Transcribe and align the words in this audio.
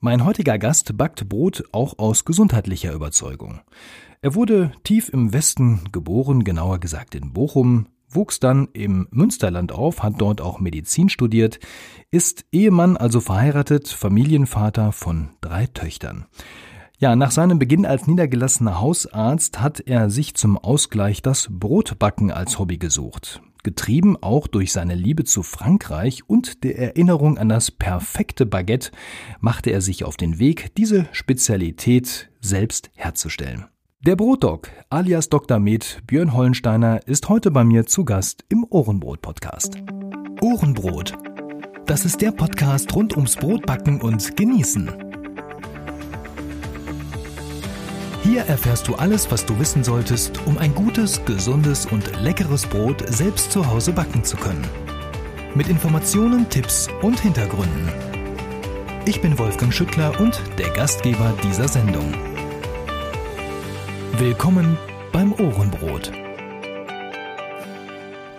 Mein 0.00 0.24
heutiger 0.24 0.58
Gast 0.58 0.96
backt 0.96 1.28
Brot 1.28 1.64
auch 1.72 1.98
aus 1.98 2.24
gesundheitlicher 2.24 2.92
Überzeugung. 2.92 3.62
Er 4.20 4.36
wurde 4.36 4.70
tief 4.84 5.08
im 5.08 5.32
Westen 5.32 5.80
geboren, 5.90 6.44
genauer 6.44 6.78
gesagt 6.78 7.16
in 7.16 7.32
Bochum, 7.32 7.86
wuchs 8.08 8.38
dann 8.38 8.68
im 8.74 9.08
Münsterland 9.10 9.72
auf, 9.72 10.04
hat 10.04 10.14
dort 10.18 10.40
auch 10.40 10.60
Medizin 10.60 11.08
studiert, 11.08 11.58
ist 12.12 12.44
Ehemann, 12.52 12.96
also 12.96 13.18
verheiratet, 13.20 13.88
Familienvater 13.88 14.92
von 14.92 15.30
drei 15.40 15.66
Töchtern. 15.66 16.26
Ja, 16.98 17.16
nach 17.16 17.32
seinem 17.32 17.58
Beginn 17.58 17.84
als 17.84 18.06
niedergelassener 18.06 18.80
Hausarzt 18.80 19.60
hat 19.60 19.80
er 19.80 20.10
sich 20.10 20.34
zum 20.34 20.58
Ausgleich 20.58 21.22
das 21.22 21.48
Brotbacken 21.50 22.30
als 22.30 22.60
Hobby 22.60 22.78
gesucht 22.78 23.42
getrieben 23.64 24.16
auch 24.20 24.46
durch 24.46 24.72
seine 24.72 24.94
Liebe 24.94 25.24
zu 25.24 25.42
Frankreich 25.42 26.28
und 26.28 26.64
der 26.64 26.78
Erinnerung 26.78 27.38
an 27.38 27.48
das 27.48 27.70
perfekte 27.70 28.46
Baguette, 28.46 28.90
machte 29.40 29.70
er 29.70 29.80
sich 29.80 30.04
auf 30.04 30.16
den 30.16 30.38
Weg, 30.38 30.74
diese 30.76 31.06
Spezialität 31.12 32.30
selbst 32.40 32.90
herzustellen. 32.94 33.66
Der 34.00 34.14
Brotdog 34.14 34.70
alias 34.90 35.28
Dr. 35.28 35.58
Med 35.58 36.02
Björn 36.06 36.32
Hollensteiner 36.32 37.06
ist 37.06 37.28
heute 37.28 37.50
bei 37.50 37.64
mir 37.64 37.86
zu 37.86 38.04
Gast 38.04 38.44
im 38.48 38.64
Ohrenbrot 38.70 39.22
Podcast. 39.22 39.76
Ohrenbrot. 40.40 41.14
Das 41.86 42.04
ist 42.04 42.20
der 42.20 42.30
Podcast 42.30 42.94
rund 42.94 43.16
ums 43.16 43.34
Brotbacken 43.34 44.00
und 44.00 44.36
Genießen. 44.36 45.07
Hier 48.30 48.42
erfährst 48.42 48.86
du 48.86 48.94
alles, 48.94 49.30
was 49.30 49.46
du 49.46 49.58
wissen 49.58 49.82
solltest, 49.82 50.38
um 50.44 50.58
ein 50.58 50.74
gutes, 50.74 51.24
gesundes 51.24 51.86
und 51.86 52.20
leckeres 52.20 52.66
Brot 52.66 53.02
selbst 53.08 53.50
zu 53.50 53.66
Hause 53.66 53.90
backen 53.90 54.22
zu 54.22 54.36
können. 54.36 54.66
Mit 55.54 55.70
Informationen, 55.70 56.46
Tipps 56.50 56.88
und 57.00 57.18
Hintergründen. 57.20 57.88
Ich 59.06 59.22
bin 59.22 59.38
Wolfgang 59.38 59.72
Schüttler 59.72 60.20
und 60.20 60.42
der 60.58 60.68
Gastgeber 60.68 61.32
dieser 61.42 61.68
Sendung. 61.68 62.12
Willkommen 64.18 64.76
beim 65.10 65.32
Ohrenbrot. 65.32 66.12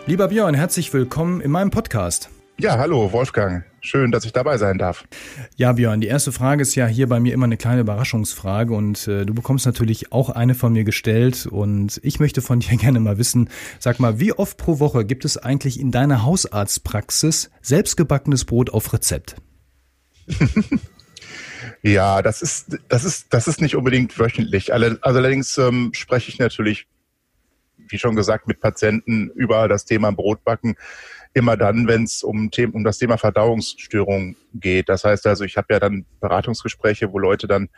Lieber 0.06 0.28
Björn, 0.28 0.54
herzlich 0.54 0.94
willkommen 0.94 1.42
in 1.42 1.50
meinem 1.50 1.72
Podcast. 1.72 2.30
Ja, 2.60 2.78
hallo 2.78 3.12
Wolfgang. 3.12 3.64
Schön, 3.82 4.12
dass 4.12 4.26
ich 4.26 4.34
dabei 4.34 4.58
sein 4.58 4.78
darf. 4.78 5.06
Ja, 5.56 5.72
Björn, 5.74 6.02
die 6.02 6.08
erste 6.08 6.32
Frage 6.32 6.62
ist 6.62 6.76
ja 6.76 6.86
hier 6.88 7.08
bei 7.08 7.20
mir 7.20 7.34
immer 7.34 7.46
eine 7.46 7.58
kleine 7.58 7.82
Überraschungsfrage 7.82 8.74
und 8.74 9.08
äh, 9.08 9.26
du 9.26 9.34
bekommst 9.34 9.66
natürlich 9.66 10.12
auch 10.12 10.30
eine 10.30 10.56
von 10.56 10.74
mir 10.74 10.84
gestellt 10.84 11.46
und 11.46 12.00
ich 12.04 12.20
möchte 12.20 12.42
von 12.42 12.60
dir 12.60 12.78
gerne 12.78 13.00
mal 13.00 13.18
wissen, 13.18 13.50
sag 13.80 14.00
mal, 14.00 14.20
wie 14.20 14.34
oft 14.34 14.58
pro 14.58 14.80
Woche 14.80 15.06
gibt 15.06 15.26
es 15.26 15.38
eigentlich 15.38 15.80
in 15.80 15.92
deiner 15.92 16.24
Hausarztpraxis 16.24 17.52
selbstgebackenes 17.62 18.46
Brot 18.46 18.70
auf 18.70 18.92
Rezept? 18.94 19.36
ja, 21.82 22.22
das 22.22 22.42
ist, 22.42 22.78
das 22.90 23.04
ist, 23.06 23.34
das 23.34 23.48
ist 23.48 23.62
nicht 23.62 23.76
unbedingt 23.76 24.18
wöchentlich. 24.20 24.74
Also 24.74 24.98
allerdings 25.02 25.58
ähm, 25.58 25.92
spreche 25.94 26.30
ich 26.30 26.40
natürlich, 26.40 26.88
wie 27.78 27.98
schon 27.98 28.16
gesagt, 28.16 28.48
mit 28.48 28.60
Patienten 28.60 29.30
über 29.30 29.68
das 29.68 29.86
Thema 29.86 30.12
Brotbacken 30.12 30.76
immer 31.34 31.58
dann, 31.58 31.88
wenn 31.88 32.04
es 32.04 32.24
um, 32.24 32.50
um 32.74 32.84
das 32.84 32.98
Thema 32.98 33.18
Verdauungsstörung 33.18 34.36
geht. 34.54 34.90
Das 34.90 35.04
heißt 35.04 35.28
also, 35.28 35.44
ich 35.44 35.58
habe 35.58 35.74
ja 35.74 35.80
dann 35.80 36.06
Beratungsgespräche, 36.20 37.12
wo 37.14 37.20
Leute 37.20 37.48
dann 37.48 37.70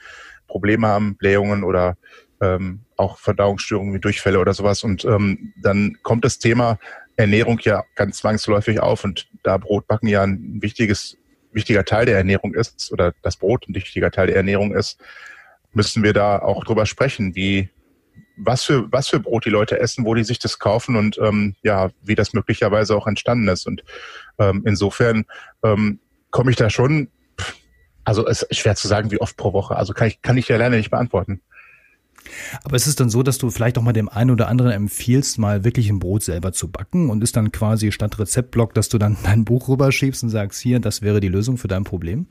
Probleme 0.47 0.87
haben, 0.87 1.15
Blähungen 1.15 1.63
oder 1.63 1.97
ähm, 2.41 2.81
auch 2.97 3.19
Verdauungsstörungen 3.19 3.93
wie 3.93 3.99
Durchfälle 3.99 4.39
oder 4.39 4.53
sowas. 4.53 4.83
Und 4.83 5.05
ähm, 5.05 5.53
dann 5.61 5.97
kommt 6.01 6.25
das 6.25 6.39
Thema 6.39 6.79
Ernährung 7.15 7.59
ja 7.61 7.83
ganz 7.95 8.17
zwangsläufig 8.17 8.79
auf. 8.79 9.03
Und 9.03 9.27
da 9.43 9.57
Brotbacken 9.57 10.07
ja 10.07 10.23
ein 10.23 10.61
wichtiges, 10.61 11.17
wichtiger 11.51 11.85
Teil 11.85 12.05
der 12.05 12.17
Ernährung 12.17 12.53
ist 12.53 12.91
oder 12.91 13.13
das 13.21 13.37
Brot 13.37 13.67
ein 13.67 13.75
wichtiger 13.75 14.11
Teil 14.11 14.27
der 14.27 14.37
Ernährung 14.37 14.73
ist, 14.73 14.99
müssen 15.73 16.03
wir 16.03 16.13
da 16.13 16.39
auch 16.39 16.63
drüber 16.63 16.85
sprechen, 16.85 17.35
wie 17.35 17.69
was 18.43 18.63
für, 18.63 18.91
was 18.91 19.07
für 19.07 19.19
Brot 19.19 19.45
die 19.45 19.49
Leute 19.49 19.79
essen, 19.79 20.05
wo 20.05 20.15
die 20.15 20.23
sich 20.23 20.39
das 20.39 20.59
kaufen 20.59 20.95
und 20.95 21.17
ähm, 21.19 21.55
ja, 21.63 21.89
wie 22.01 22.15
das 22.15 22.33
möglicherweise 22.33 22.95
auch 22.95 23.07
entstanden 23.07 23.47
ist. 23.47 23.67
Und 23.67 23.83
ähm, 24.39 24.63
insofern 24.65 25.25
ähm, 25.63 25.99
komme 26.31 26.51
ich 26.51 26.57
da 26.57 26.69
schon, 26.69 27.09
also 28.03 28.25
es 28.27 28.41
ist 28.43 28.57
schwer 28.57 28.75
zu 28.75 28.87
sagen, 28.87 29.11
wie 29.11 29.21
oft 29.21 29.37
pro 29.37 29.53
Woche. 29.53 29.75
Also 29.75 29.93
kann 29.93 30.07
ich, 30.07 30.21
kann 30.21 30.37
ich 30.37 30.47
ja 30.47 30.57
leider 30.57 30.75
nicht 30.75 30.91
beantworten. 30.91 31.41
Aber 32.63 32.75
ist 32.75 32.87
es 32.87 32.95
dann 32.95 33.09
so, 33.09 33.23
dass 33.23 33.37
du 33.37 33.49
vielleicht 33.49 33.77
auch 33.77 33.81
mal 33.81 33.93
dem 33.93 34.09
einen 34.09 34.31
oder 34.31 34.47
anderen 34.47 34.71
empfiehlst, 34.71 35.37
mal 35.39 35.63
wirklich 35.63 35.89
ein 35.89 35.99
Brot 35.99 36.23
selber 36.23 36.51
zu 36.51 36.69
backen 36.69 37.09
und 37.09 37.23
ist 37.23 37.35
dann 37.35 37.51
quasi 37.51 37.91
statt 37.91 38.19
Rezeptblock, 38.19 38.73
dass 38.73 38.89
du 38.89 38.97
dann 38.97 39.17
dein 39.23 39.45
Buch 39.45 39.69
rüberschiebst 39.69 40.23
und 40.23 40.29
sagst, 40.29 40.59
hier, 40.59 40.79
das 40.79 41.01
wäre 41.01 41.19
die 41.19 41.29
Lösung 41.29 41.57
für 41.57 41.67
dein 41.67 41.83
Problem? 41.83 42.27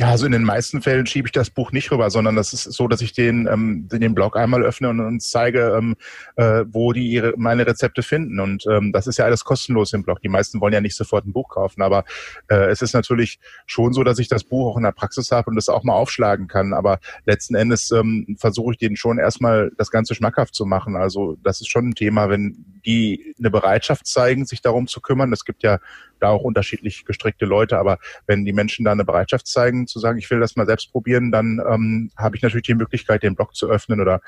Ja, 0.00 0.10
also 0.10 0.26
in 0.26 0.32
den 0.32 0.44
meisten 0.44 0.80
Fällen 0.80 1.06
schiebe 1.06 1.26
ich 1.26 1.32
das 1.32 1.50
Buch 1.50 1.72
nicht 1.72 1.90
rüber, 1.90 2.08
sondern 2.08 2.36
das 2.36 2.52
ist 2.52 2.62
so, 2.62 2.86
dass 2.86 3.00
ich 3.00 3.14
den, 3.14 3.48
ähm, 3.48 3.88
den 3.88 4.14
Blog 4.14 4.36
einmal 4.36 4.62
öffne 4.62 4.90
und 4.90 5.00
uns 5.00 5.28
zeige, 5.28 5.74
ähm, 5.76 5.96
äh, 6.36 6.64
wo 6.68 6.92
die 6.92 7.08
ihre 7.08 7.34
meine 7.36 7.66
Rezepte 7.66 8.04
finden. 8.04 8.38
Und 8.38 8.64
ähm, 8.70 8.92
das 8.92 9.08
ist 9.08 9.18
ja 9.18 9.24
alles 9.24 9.42
kostenlos 9.42 9.92
im 9.94 10.04
Blog. 10.04 10.20
Die 10.20 10.28
meisten 10.28 10.60
wollen 10.60 10.72
ja 10.72 10.80
nicht 10.80 10.94
sofort 10.94 11.26
ein 11.26 11.32
Buch 11.32 11.48
kaufen, 11.48 11.82
aber 11.82 12.04
äh, 12.46 12.70
es 12.70 12.80
ist 12.80 12.92
natürlich 12.92 13.40
schon 13.66 13.92
so, 13.92 14.04
dass 14.04 14.20
ich 14.20 14.28
das 14.28 14.44
Buch 14.44 14.70
auch 14.70 14.76
in 14.76 14.84
der 14.84 14.92
Praxis 14.92 15.32
habe 15.32 15.50
und 15.50 15.56
das 15.56 15.68
auch 15.68 15.82
mal 15.82 15.94
aufschlagen 15.94 16.46
kann. 16.46 16.74
Aber 16.74 17.00
letzten 17.26 17.56
Endes 17.56 17.90
ähm, 17.90 18.36
versuche 18.38 18.74
ich 18.74 18.78
denen 18.78 18.94
schon 18.94 19.18
erstmal 19.18 19.72
das 19.78 19.90
Ganze 19.90 20.14
schmackhaft 20.14 20.54
zu 20.54 20.64
machen. 20.64 20.94
Also 20.94 21.36
das 21.42 21.60
ist 21.60 21.70
schon 21.70 21.88
ein 21.88 21.94
Thema, 21.96 22.30
wenn 22.30 22.64
die 22.86 23.34
eine 23.36 23.50
Bereitschaft 23.50 24.06
zeigen, 24.06 24.46
sich 24.46 24.62
darum 24.62 24.86
zu 24.86 25.00
kümmern. 25.00 25.32
Es 25.32 25.44
gibt 25.44 25.64
ja 25.64 25.80
da 26.20 26.28
auch 26.28 26.42
unterschiedlich 26.42 27.04
gestrickte 27.04 27.44
Leute, 27.44 27.78
aber 27.78 27.98
wenn 28.26 28.44
die 28.44 28.52
Menschen 28.52 28.84
da 28.84 28.92
eine 28.92 29.04
Bereitschaft 29.04 29.46
zeigen, 29.46 29.86
zu 29.86 29.98
sagen, 29.98 30.18
ich 30.18 30.30
will 30.30 30.40
das 30.40 30.56
mal 30.56 30.66
selbst 30.66 30.92
probieren, 30.92 31.30
dann 31.30 31.60
ähm, 31.68 32.10
habe 32.16 32.36
ich 32.36 32.42
natürlich 32.42 32.66
die 32.66 32.74
Möglichkeit, 32.74 33.22
den 33.22 33.34
Blog 33.34 33.54
zu 33.54 33.68
öffnen 33.68 34.00
oder, 34.00 34.20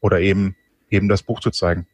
oder 0.00 0.20
eben, 0.20 0.56
eben 0.90 1.08
das 1.08 1.22
Buch 1.22 1.40
zu 1.40 1.50
zeigen. 1.50 1.86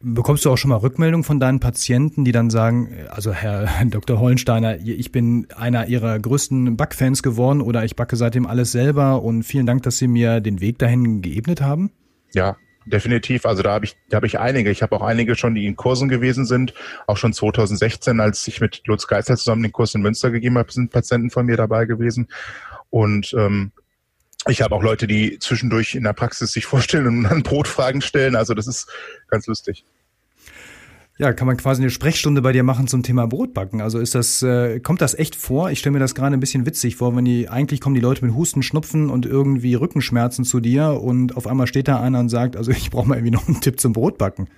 Bekommst 0.00 0.44
du 0.44 0.50
auch 0.52 0.56
schon 0.56 0.68
mal 0.68 0.76
Rückmeldungen 0.76 1.24
von 1.24 1.40
deinen 1.40 1.58
Patienten, 1.58 2.24
die 2.24 2.30
dann 2.30 2.50
sagen, 2.50 2.94
also 3.08 3.32
Herr 3.32 3.68
Dr. 3.86 4.20
Hollensteiner, 4.20 4.78
ich 4.78 5.10
bin 5.10 5.48
einer 5.56 5.88
Ihrer 5.88 6.18
größten 6.18 6.76
Backfans 6.76 7.22
geworden 7.22 7.60
oder 7.60 7.84
ich 7.84 7.96
backe 7.96 8.14
seitdem 8.14 8.46
alles 8.46 8.70
selber 8.70 9.22
und 9.22 9.42
vielen 9.42 9.66
Dank, 9.66 9.82
dass 9.82 9.98
Sie 9.98 10.06
mir 10.06 10.40
den 10.40 10.60
Weg 10.60 10.78
dahin 10.78 11.20
geebnet 11.20 11.60
haben? 11.60 11.90
Ja, 12.32 12.56
definitiv. 12.88 13.46
Also 13.46 13.62
da 13.62 13.72
habe 13.72 13.84
ich, 13.84 13.96
da 14.08 14.16
habe 14.16 14.26
ich 14.26 14.38
einige. 14.38 14.70
Ich 14.70 14.82
habe 14.82 14.96
auch 14.96 15.02
einige 15.02 15.36
schon, 15.36 15.54
die 15.54 15.66
in 15.66 15.76
Kursen 15.76 16.08
gewesen 16.08 16.44
sind. 16.46 16.74
Auch 17.06 17.16
schon 17.16 17.32
2016, 17.32 18.20
als 18.20 18.46
ich 18.48 18.60
mit 18.60 18.82
Lutz 18.86 19.06
Geister 19.06 19.36
zusammen 19.36 19.62
den 19.62 19.72
Kurs 19.72 19.94
in 19.94 20.02
Münster 20.02 20.30
gegeben 20.30 20.58
habe, 20.58 20.72
sind 20.72 20.90
Patienten 20.90 21.30
von 21.30 21.46
mir 21.46 21.56
dabei 21.56 21.84
gewesen. 21.84 22.28
Und 22.90 23.34
ähm, 23.38 23.72
ich 24.46 24.62
habe 24.62 24.74
auch 24.74 24.82
Leute, 24.82 25.06
die 25.06 25.38
zwischendurch 25.38 25.94
in 25.94 26.04
der 26.04 26.12
Praxis 26.12 26.52
sich 26.52 26.66
vorstellen 26.66 27.06
und 27.06 27.22
dann 27.24 27.42
Brotfragen 27.42 28.00
stellen. 28.00 28.36
Also 28.36 28.54
das 28.54 28.66
ist 28.66 28.90
ganz 29.28 29.46
lustig. 29.46 29.84
Ja, 31.20 31.32
kann 31.32 31.48
man 31.48 31.56
quasi 31.56 31.82
eine 31.82 31.90
Sprechstunde 31.90 32.42
bei 32.42 32.52
dir 32.52 32.62
machen 32.62 32.86
zum 32.86 33.02
Thema 33.02 33.26
Brotbacken. 33.26 33.80
Also 33.80 33.98
ist 33.98 34.14
das, 34.14 34.40
äh, 34.40 34.78
kommt 34.78 35.00
das 35.00 35.14
echt 35.14 35.34
vor? 35.34 35.68
Ich 35.68 35.80
stelle 35.80 35.94
mir 35.94 35.98
das 35.98 36.14
gerade 36.14 36.34
ein 36.34 36.38
bisschen 36.38 36.64
witzig 36.64 36.94
vor, 36.94 37.16
wenn 37.16 37.24
die, 37.24 37.48
eigentlich 37.48 37.80
kommen 37.80 37.96
die 37.96 38.00
Leute 38.00 38.24
mit 38.24 38.36
Husten, 38.36 38.62
Schnupfen 38.62 39.10
und 39.10 39.26
irgendwie 39.26 39.74
Rückenschmerzen 39.74 40.44
zu 40.44 40.60
dir 40.60 41.00
und 41.02 41.36
auf 41.36 41.48
einmal 41.48 41.66
steht 41.66 41.88
da 41.88 42.00
einer 42.00 42.20
und 42.20 42.28
sagt, 42.28 42.56
also 42.56 42.70
ich 42.72 42.90
brauche 42.90 43.08
mal 43.08 43.16
irgendwie 43.16 43.32
noch 43.32 43.48
einen 43.48 43.60
Tipp 43.60 43.80
zum 43.80 43.94
Brotbacken. 43.94 44.48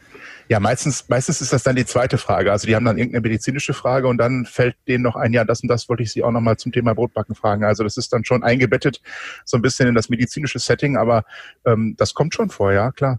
Ja, 0.50 0.60
meistens, 0.60 1.08
meistens 1.08 1.40
ist 1.40 1.54
das 1.54 1.62
dann 1.62 1.76
die 1.76 1.86
zweite 1.86 2.18
Frage. 2.18 2.52
Also 2.52 2.66
die 2.66 2.76
haben 2.76 2.84
dann 2.84 2.98
irgendeine 2.98 3.22
medizinische 3.22 3.72
Frage 3.72 4.08
und 4.08 4.18
dann 4.18 4.44
fällt 4.44 4.76
denen 4.86 5.02
noch 5.02 5.16
ein, 5.16 5.32
ja, 5.32 5.44
das 5.44 5.62
und 5.62 5.68
das 5.68 5.88
wollte 5.88 6.02
ich 6.02 6.12
Sie 6.12 6.22
auch 6.22 6.30
nochmal 6.30 6.58
zum 6.58 6.72
Thema 6.72 6.92
Brotbacken 6.94 7.34
fragen. 7.34 7.64
Also 7.64 7.84
das 7.84 7.96
ist 7.96 8.12
dann 8.12 8.26
schon 8.26 8.42
eingebettet 8.42 9.00
so 9.46 9.56
ein 9.56 9.62
bisschen 9.62 9.88
in 9.88 9.94
das 9.94 10.10
medizinische 10.10 10.58
Setting, 10.58 10.98
aber 10.98 11.24
ähm, 11.64 11.94
das 11.96 12.12
kommt 12.12 12.34
schon 12.34 12.50
vor, 12.50 12.70
ja, 12.70 12.92
klar. 12.92 13.18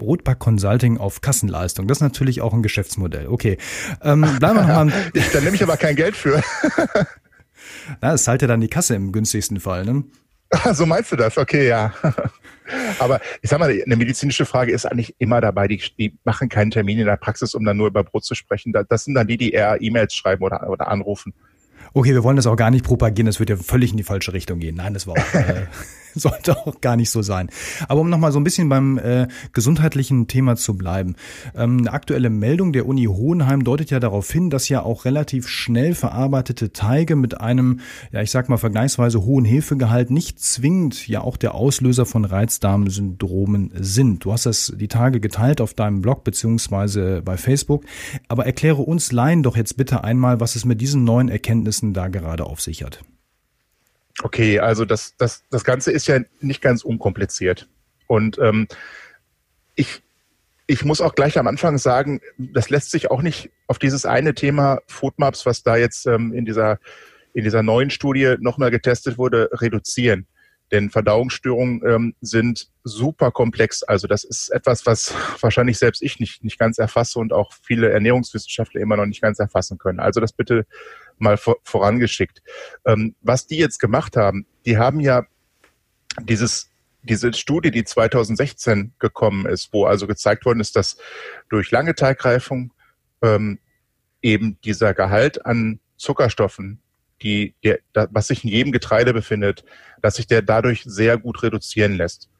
Brotback 0.00 0.38
Consulting 0.38 0.96
auf 0.96 1.20
Kassenleistung. 1.20 1.86
Das 1.86 1.98
ist 1.98 2.02
natürlich 2.02 2.40
auch 2.40 2.54
ein 2.54 2.62
Geschäftsmodell. 2.62 3.28
Okay. 3.28 3.58
Ähm, 4.02 4.22
bleiben 4.38 4.56
wir 4.56 4.62
nochmal. 4.62 4.92
da 5.34 5.40
nehme 5.40 5.54
ich 5.54 5.62
aber 5.62 5.76
kein 5.76 5.94
Geld 5.94 6.16
für. 6.16 6.42
Na, 8.00 8.14
es 8.14 8.24
zahlt 8.24 8.40
ja 8.40 8.48
dann 8.48 8.62
die 8.62 8.68
Kasse 8.68 8.94
im 8.94 9.12
günstigsten 9.12 9.60
Fall, 9.60 9.84
ne? 9.84 10.04
so 10.72 10.86
meinst 10.86 11.12
du 11.12 11.16
das? 11.16 11.36
Okay, 11.36 11.68
ja. 11.68 11.92
Aber 12.98 13.20
ich 13.42 13.50
sag 13.50 13.60
mal, 13.60 13.70
eine 13.70 13.96
medizinische 13.96 14.46
Frage 14.46 14.72
ist 14.72 14.86
eigentlich 14.86 15.14
immer 15.18 15.42
dabei. 15.42 15.68
Die, 15.68 15.82
die 15.98 16.18
machen 16.24 16.48
keinen 16.48 16.70
Termin 16.70 16.98
in 16.98 17.04
der 17.04 17.18
Praxis, 17.18 17.54
um 17.54 17.66
dann 17.66 17.76
nur 17.76 17.88
über 17.88 18.02
Brot 18.02 18.24
zu 18.24 18.34
sprechen. 18.34 18.72
Das 18.88 19.04
sind 19.04 19.12
dann 19.12 19.26
die, 19.26 19.36
die 19.36 19.52
eher 19.52 19.82
E-Mails 19.82 20.14
schreiben 20.14 20.42
oder, 20.42 20.66
oder 20.70 20.88
anrufen. 20.88 21.34
Okay, 21.92 22.14
wir 22.14 22.24
wollen 22.24 22.36
das 22.36 22.46
auch 22.46 22.56
gar 22.56 22.70
nicht 22.70 22.84
propagieren, 22.84 23.26
das 23.26 23.38
wird 23.38 23.50
ja 23.50 23.56
völlig 23.56 23.90
in 23.90 23.96
die 23.96 24.02
falsche 24.02 24.32
Richtung 24.32 24.60
gehen. 24.60 24.76
Nein, 24.76 24.94
das 24.94 25.06
war 25.06 25.14
auch, 25.14 25.34
äh, 25.34 25.66
sollte 26.14 26.56
auch 26.56 26.80
gar 26.80 26.96
nicht 26.96 27.10
so 27.10 27.22
sein. 27.22 27.50
Aber 27.88 28.00
um 28.00 28.10
nochmal 28.10 28.32
so 28.32 28.40
ein 28.40 28.44
bisschen 28.44 28.68
beim 28.68 28.98
äh, 28.98 29.28
gesundheitlichen 29.52 30.26
Thema 30.26 30.56
zu 30.56 30.74
bleiben. 30.74 31.16
Ähm, 31.54 31.78
eine 31.78 31.92
aktuelle 31.92 32.30
Meldung 32.30 32.72
der 32.72 32.86
Uni 32.86 33.04
Hohenheim 33.04 33.64
deutet 33.64 33.90
ja 33.90 34.00
darauf 34.00 34.30
hin, 34.30 34.50
dass 34.50 34.68
ja 34.68 34.82
auch 34.82 35.04
relativ 35.04 35.48
schnell 35.48 35.94
verarbeitete 35.94 36.72
Teige 36.72 37.16
mit 37.16 37.40
einem, 37.40 37.80
ja 38.12 38.22
ich 38.22 38.30
sag 38.30 38.48
mal, 38.48 38.56
vergleichsweise 38.56 39.24
hohen 39.24 39.44
Hefegehalt 39.44 40.10
nicht 40.10 40.40
zwingend 40.40 41.08
ja 41.08 41.20
auch 41.20 41.36
der 41.36 41.54
Auslöser 41.54 42.06
von 42.06 42.24
Reizdarmsyndromen 42.24 43.72
sind. 43.74 44.24
Du 44.24 44.32
hast 44.32 44.46
das 44.46 44.72
die 44.76 44.88
Tage 44.88 45.20
geteilt 45.20 45.60
auf 45.60 45.74
deinem 45.74 46.00
Blog 46.02 46.24
beziehungsweise 46.24 47.22
bei 47.24 47.36
Facebook. 47.36 47.84
Aber 48.28 48.46
erkläre 48.46 48.82
uns 48.82 49.12
Laien 49.12 49.42
doch 49.42 49.56
jetzt 49.56 49.76
bitte 49.76 50.04
einmal, 50.04 50.40
was 50.40 50.56
es 50.56 50.64
mit 50.64 50.80
diesen 50.80 51.04
neuen 51.04 51.28
Erkenntnissen 51.28 51.92
da 51.94 52.08
gerade 52.08 52.44
auf 52.44 52.60
sich 52.60 52.82
hat. 52.82 53.02
Okay, 54.22 54.60
also 54.60 54.84
das, 54.84 55.16
das, 55.16 55.44
das 55.50 55.64
Ganze 55.64 55.92
ist 55.92 56.06
ja 56.06 56.20
nicht 56.40 56.60
ganz 56.60 56.84
unkompliziert. 56.84 57.68
Und 58.06 58.38
ähm, 58.38 58.66
ich, 59.76 60.02
ich 60.66 60.84
muss 60.84 61.00
auch 61.00 61.14
gleich 61.14 61.38
am 61.38 61.46
Anfang 61.46 61.78
sagen, 61.78 62.20
das 62.36 62.70
lässt 62.70 62.90
sich 62.90 63.10
auch 63.10 63.22
nicht 63.22 63.50
auf 63.66 63.78
dieses 63.78 64.04
eine 64.04 64.34
Thema 64.34 64.80
Foodmaps, 64.86 65.46
was 65.46 65.62
da 65.62 65.76
jetzt 65.76 66.06
ähm, 66.06 66.32
in 66.32 66.44
dieser 66.44 66.78
in 67.32 67.44
dieser 67.44 67.62
neuen 67.62 67.90
Studie 67.90 68.36
nochmal 68.40 68.70
getestet 68.70 69.18
wurde, 69.18 69.48
reduzieren. 69.52 70.26
Denn 70.72 70.90
Verdauungsstörungen 70.90 71.82
ähm, 71.84 72.14
sind 72.20 72.68
super 72.84 73.32
komplex. 73.32 73.82
Also 73.82 74.06
das 74.06 74.22
ist 74.22 74.50
etwas, 74.50 74.86
was 74.86 75.14
wahrscheinlich 75.40 75.78
selbst 75.78 76.02
ich 76.02 76.20
nicht, 76.20 76.44
nicht 76.44 76.58
ganz 76.58 76.78
erfasse 76.78 77.18
und 77.18 77.32
auch 77.32 77.52
viele 77.62 77.90
Ernährungswissenschaftler 77.90 78.80
immer 78.80 78.96
noch 78.96 79.06
nicht 79.06 79.20
ganz 79.20 79.38
erfassen 79.38 79.78
können. 79.78 79.98
Also 79.98 80.20
das 80.20 80.32
bitte 80.32 80.66
mal 81.20 81.36
vor, 81.36 81.56
vorangeschickt. 81.62 82.42
Ähm, 82.84 83.14
was 83.20 83.46
die 83.46 83.56
jetzt 83.56 83.78
gemacht 83.78 84.16
haben, 84.16 84.46
die 84.66 84.78
haben 84.78 85.00
ja 85.00 85.24
dieses, 86.22 86.70
diese 87.02 87.32
Studie, 87.32 87.70
die 87.70 87.84
2016 87.84 88.94
gekommen 88.98 89.46
ist, 89.46 89.72
wo 89.72 89.86
also 89.86 90.06
gezeigt 90.06 90.44
worden 90.44 90.60
ist, 90.60 90.76
dass 90.76 90.96
durch 91.48 91.70
lange 91.70 91.94
Teigreifung 91.94 92.72
ähm, 93.22 93.58
eben 94.22 94.58
dieser 94.62 94.94
Gehalt 94.94 95.44
an 95.46 95.80
Zuckerstoffen 95.96 96.80
die, 97.22 97.54
der, 97.62 97.78
was 98.10 98.28
sich 98.28 98.44
in 98.44 98.50
jedem 98.50 98.72
Getreide 98.72 99.12
befindet, 99.12 99.64
dass 100.00 100.16
sich 100.16 100.26
der 100.26 100.42
dadurch 100.42 100.82
sehr 100.86 101.18
gut 101.18 101.42
reduzieren 101.42 101.94
lässt. 101.94 102.30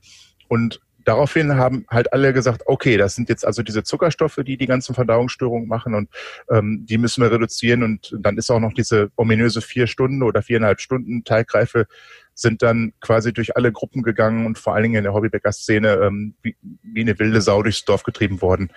Und 0.48 0.80
daraufhin 1.10 1.56
haben 1.56 1.84
halt 1.90 2.12
alle 2.12 2.32
gesagt, 2.32 2.62
okay, 2.66 2.96
das 2.96 3.16
sind 3.16 3.28
jetzt 3.28 3.44
also 3.44 3.64
diese 3.64 3.82
Zuckerstoffe, 3.82 4.38
die 4.46 4.56
die 4.56 4.66
ganzen 4.66 4.94
Verdauungsstörungen 4.94 5.66
machen 5.66 5.94
und 5.94 6.08
ähm, 6.48 6.86
die 6.88 6.98
müssen 6.98 7.20
wir 7.20 7.32
reduzieren 7.32 7.82
und 7.82 8.16
dann 8.16 8.38
ist 8.38 8.48
auch 8.48 8.60
noch 8.60 8.72
diese 8.72 9.10
ominöse 9.16 9.60
vier 9.60 9.88
Stunden 9.88 10.22
oder 10.22 10.40
viereinhalb 10.40 10.80
Stunden 10.80 11.24
Teigreife 11.24 11.88
sind 12.32 12.62
dann 12.62 12.92
quasi 13.00 13.32
durch 13.32 13.56
alle 13.56 13.72
Gruppen 13.72 14.04
gegangen 14.04 14.46
und 14.46 14.56
vor 14.56 14.74
allen 14.74 14.84
Dingen 14.84 14.94
in 14.98 15.02
der 15.02 15.12
Hobbybäcker-Szene 15.12 15.94
ähm, 15.94 16.34
wie, 16.42 16.54
wie 16.62 17.00
eine 17.00 17.18
wilde 17.18 17.40
Sau 17.40 17.60
durchs 17.64 17.84
Dorf 17.84 18.04
getrieben 18.04 18.40
worden. 18.40 18.70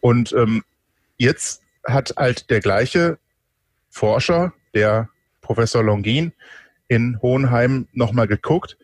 Und 0.00 0.34
ähm, 0.34 0.62
jetzt 1.16 1.62
hat 1.86 2.12
halt 2.18 2.50
der 2.50 2.60
gleiche 2.60 3.18
Forscher, 3.88 4.52
der 4.74 5.08
Professor 5.40 5.82
Longin 5.82 6.32
in 6.88 7.18
Hohenheim 7.22 7.88
nochmal 7.94 8.26
geguckt. 8.26 8.76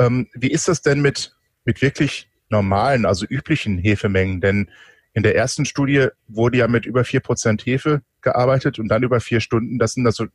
Ähm, 0.00 0.28
wie 0.32 0.50
ist 0.50 0.68
das 0.68 0.80
denn 0.80 1.02
mit, 1.02 1.36
mit 1.66 1.82
wirklich 1.82 2.30
normalen, 2.48 3.06
also 3.06 3.26
üblichen 3.28 3.78
Hefemengen? 3.78 4.40
Denn 4.40 4.70
in 5.12 5.22
der 5.22 5.34
ersten 5.34 5.64
Studie 5.64 6.08
wurde 6.28 6.58
ja 6.58 6.68
mit 6.68 6.86
über 6.86 7.04
vier 7.04 7.20
Prozent 7.20 7.64
Hefe 7.64 8.02
gearbeitet 8.20 8.78
und 8.78 8.88
dann 8.88 9.02
über 9.02 9.20
vier 9.20 9.40
Stunden. 9.40 9.78
Das 9.78 9.94
sind 9.94 10.06
also 10.06 10.26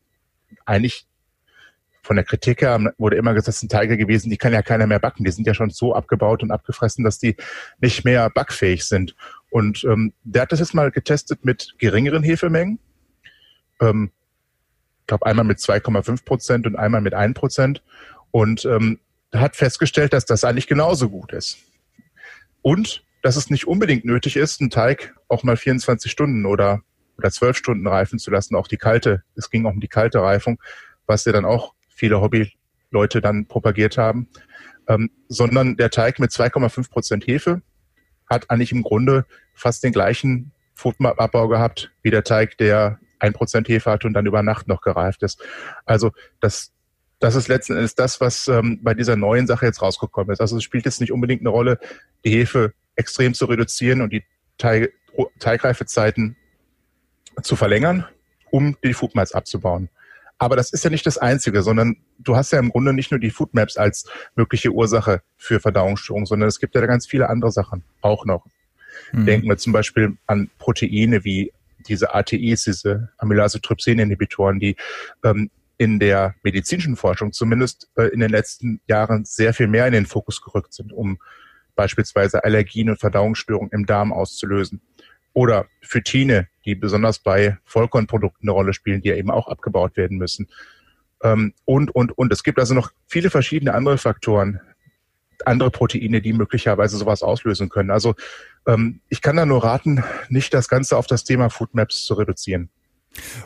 eigentlich 0.66 1.06
von 2.04 2.16
der 2.16 2.25
Kritik 2.25 2.62
her 2.62 2.94
wurde 2.98 3.16
immer 3.16 3.34
gesagt, 3.34 3.50
das 3.50 3.60
sind 3.60 3.72
Teige 3.72 3.96
gewesen, 3.96 4.31
die 4.31 4.38
kann 4.38 4.54
ja 4.54 4.63
keiner 4.63 4.88
mehr 4.88 5.00
backen. 5.00 5.24
Die 5.24 5.31
sind 5.31 5.46
ja 5.46 5.54
schon 5.54 5.69
so 5.69 5.94
abgebaut 5.94 6.42
und 6.42 6.52
abgefressen, 6.52 7.04
dass 7.04 7.19
die 7.19 7.36
nicht 7.80 8.04
mehr 8.06 8.30
backfähig 8.30 8.86
sind. 8.86 9.16
Und 9.52 9.84
ähm, 9.84 10.13
der 10.24 10.44
hat 10.44 10.52
das 10.52 10.60
jetzt 10.60 10.74
mal 10.74 10.90
getestet 10.90 11.46
mit 11.46 11.75
geringeren 11.78 12.24
Hefemengen. 12.24 12.80
Ähm, 13.80 14.12
glaube 15.12 15.25
einmal 15.25 15.46
mit 15.46 15.60
2,5 15.60 16.25
Prozent 16.25 16.66
und 16.66 16.75
einmal 16.75 17.02
mit 17.02 17.13
1 17.13 17.34
Prozent 17.34 17.84
und 18.31 18.66
ähm, 18.66 19.00
hat 19.34 19.56
festgestellt, 19.56 20.13
dass 20.13 20.25
das 20.25 20.44
eigentlich 20.44 20.68
genauso 20.68 21.10
gut 21.10 21.34
ist. 21.34 21.58
Und 22.62 23.04
dass 23.22 23.36
es 23.36 23.50
nicht 23.50 23.68
unbedingt 23.68 24.06
nötig 24.06 24.36
ist, 24.36 24.62
einen 24.62 24.69
Teig 24.69 25.16
auch 25.28 25.44
mal 25.44 25.58
24 25.58 26.12
Stunden 26.12 26.46
oder, 26.46 26.81
oder 27.18 27.31
12 27.31 27.58
Stunden 27.58 27.88
reifen 27.88 28.19
zu 28.19 28.31
lassen, 28.31 28.56
auch 28.56 28.68
die 28.68 28.78
kalte, 28.78 29.24
es 29.36 29.50
ging 29.50 29.66
auch 29.66 29.72
um 29.72 29.80
die 29.80 29.88
kalte 29.88 30.22
Reifung, 30.22 30.60
was 31.06 31.25
ja 31.25 31.31
dann 31.31 31.46
auch 31.46 31.74
viele 31.90 32.22
Hobbyleute 32.22 33.22
dann 33.22 33.48
propagiert 33.48 33.98
haben, 33.98 34.28
ähm, 34.88 35.12
sondern 35.28 35.78
der 35.78 35.90
Teig 35.90 36.19
mit 36.19 36.31
2,5 36.31 36.90
Prozent 36.90 37.28
Hefe 37.28 37.62
hat 38.28 38.50
eigentlich 38.50 38.72
im 38.72 38.81
Grunde 38.81 39.25
fast 39.54 39.84
den 39.84 39.92
gleichen 39.92 40.52
Foodmap-Abbau 40.74 41.48
gehabt 41.48 41.92
wie 42.02 42.10
der 42.10 42.24
Teig, 42.24 42.58
der 42.58 43.00
ein 43.19 43.34
Prozent 43.34 43.68
Hefe 43.68 43.92
hat 43.92 44.04
und 44.04 44.13
dann 44.13 44.25
über 44.25 44.42
Nacht 44.42 44.68
noch 44.68 44.81
gereift 44.81 45.22
ist. 45.22 45.44
Also 45.86 46.12
das, 46.40 46.72
das 47.21 47.35
ist 47.35 47.47
letzten 47.47 47.73
Endes 47.73 47.95
das, 47.95 48.19
was 48.19 48.47
ähm, 48.47 48.79
bei 48.81 48.95
dieser 48.95 49.15
neuen 49.15 49.45
Sache 49.45 49.68
jetzt 49.68 49.81
rausgekommen 49.81 50.33
ist. 50.33 50.41
Also 50.41 50.57
es 50.57 50.63
spielt 50.63 50.85
jetzt 50.85 51.00
nicht 51.00 51.12
unbedingt 51.12 51.44
eine 51.44 51.50
Rolle, 51.50 51.79
die 52.25 52.31
Hefe 52.31 52.73
extrem 52.95 53.35
zu 53.35 53.45
reduzieren 53.45 54.01
und 54.01 54.12
die 54.12 54.23
Teig, 54.57 54.91
Teigreifezeiten 55.39 56.35
zu 57.44 57.56
verlängern, 57.56 58.06
um 58.50 58.75
die 58.83 58.94
Foodmaps 58.94 59.33
abzubauen. 59.33 59.89
Aber 60.39 60.56
das 60.56 60.73
ist 60.73 60.83
ja 60.83 60.89
nicht 60.89 61.06
das 61.06 61.19
Einzige, 61.19 61.62
sondern 61.62 61.97
du 62.18 62.35
hast 62.35 62.51
ja 62.51 62.57
im 62.57 62.69
Grunde 62.69 62.91
nicht 62.91 63.12
nur 63.12 63.19
die 63.19 63.29
Foodmaps 63.29 63.77
als 63.77 64.09
mögliche 64.35 64.71
Ursache 64.71 65.21
für 65.38 65.59
Verdauungsstörungen, 65.59 66.25
sondern 66.25 66.50
es 66.50 66.59
gibt 66.59 66.74
ja 66.74 66.83
ganz 66.88 67.06
viele 67.06 67.29
andere 67.29 67.51
Sachen 67.51 67.83
auch 68.01 68.25
noch. 68.25 68.47
Mhm. 69.12 69.25
Denken 69.27 69.47
wir 69.47 69.57
zum 69.57 69.74
Beispiel 69.74 70.17
an 70.25 70.50
Proteine 70.57 71.24
wie 71.24 71.53
diese 71.88 72.15
ATIs, 72.15 72.63
diese 72.63 73.09
Amylase-Trypsin-Inhibitoren, 73.19 74.59
die 74.59 74.75
ähm, 75.24 75.51
in 75.81 75.98
der 75.98 76.36
medizinischen 76.44 76.95
Forschung 76.95 77.33
zumindest 77.33 77.89
äh, 77.95 78.04
in 78.10 78.19
den 78.19 78.30
letzten 78.30 78.81
Jahren 78.86 79.25
sehr 79.25 79.51
viel 79.51 79.66
mehr 79.66 79.88
in 79.88 79.94
den 79.94 80.06
Fokus 80.06 80.39
gerückt 80.39 80.75
sind, 80.75 80.94
um 80.94 81.18
beispielsweise 81.75 82.44
Allergien 82.44 82.92
und 82.92 83.00
Verdauungsstörungen 83.00 83.72
im 83.72 83.88
Darm 83.88 84.13
auszulösen. 84.13 84.80
Oder 85.33 85.66
Phytine, 85.81 86.48
die 86.66 86.75
besonders 86.75 87.18
bei 87.18 87.57
Vollkornprodukten 87.66 88.48
eine 88.48 88.51
Rolle 88.51 88.74
spielen, 88.74 89.01
die 89.01 89.10
ja 89.10 89.16
eben 89.16 89.31
auch 89.31 89.48
abgebaut 89.48 89.98
werden 89.98 90.19
müssen. 90.19 90.50
Ähm, 91.24 91.56
und, 91.66 91.89
und, 91.95 92.16
und. 92.16 92.31
Es 92.31 92.44
gibt 92.44 92.60
also 92.60 92.75
noch 92.75 92.92
viele 93.07 93.31
verschiedene 93.31 93.74
andere 93.74 93.98
Faktoren, 93.98 94.60
andere 95.45 95.72
Proteine, 95.72 96.22
die 96.22 96.34
möglicherweise 96.34 96.95
sowas 96.95 97.24
auslösen 97.24 97.69
können. 97.69 97.89
Also 97.89 98.13
ähm, 98.68 99.01
ich 99.10 99.24
kann 99.24 99.36
da 99.36 99.48
nur 99.48 99.63
raten, 99.63 100.04
nicht 100.30 100.54
das 100.54 100.69
Ganze 100.69 100.95
auf 100.95 101.07
das 101.07 101.24
Thema 101.24 101.50
Foodmaps 101.50 102.06
zu 102.06 102.13
reduzieren. 102.13 102.69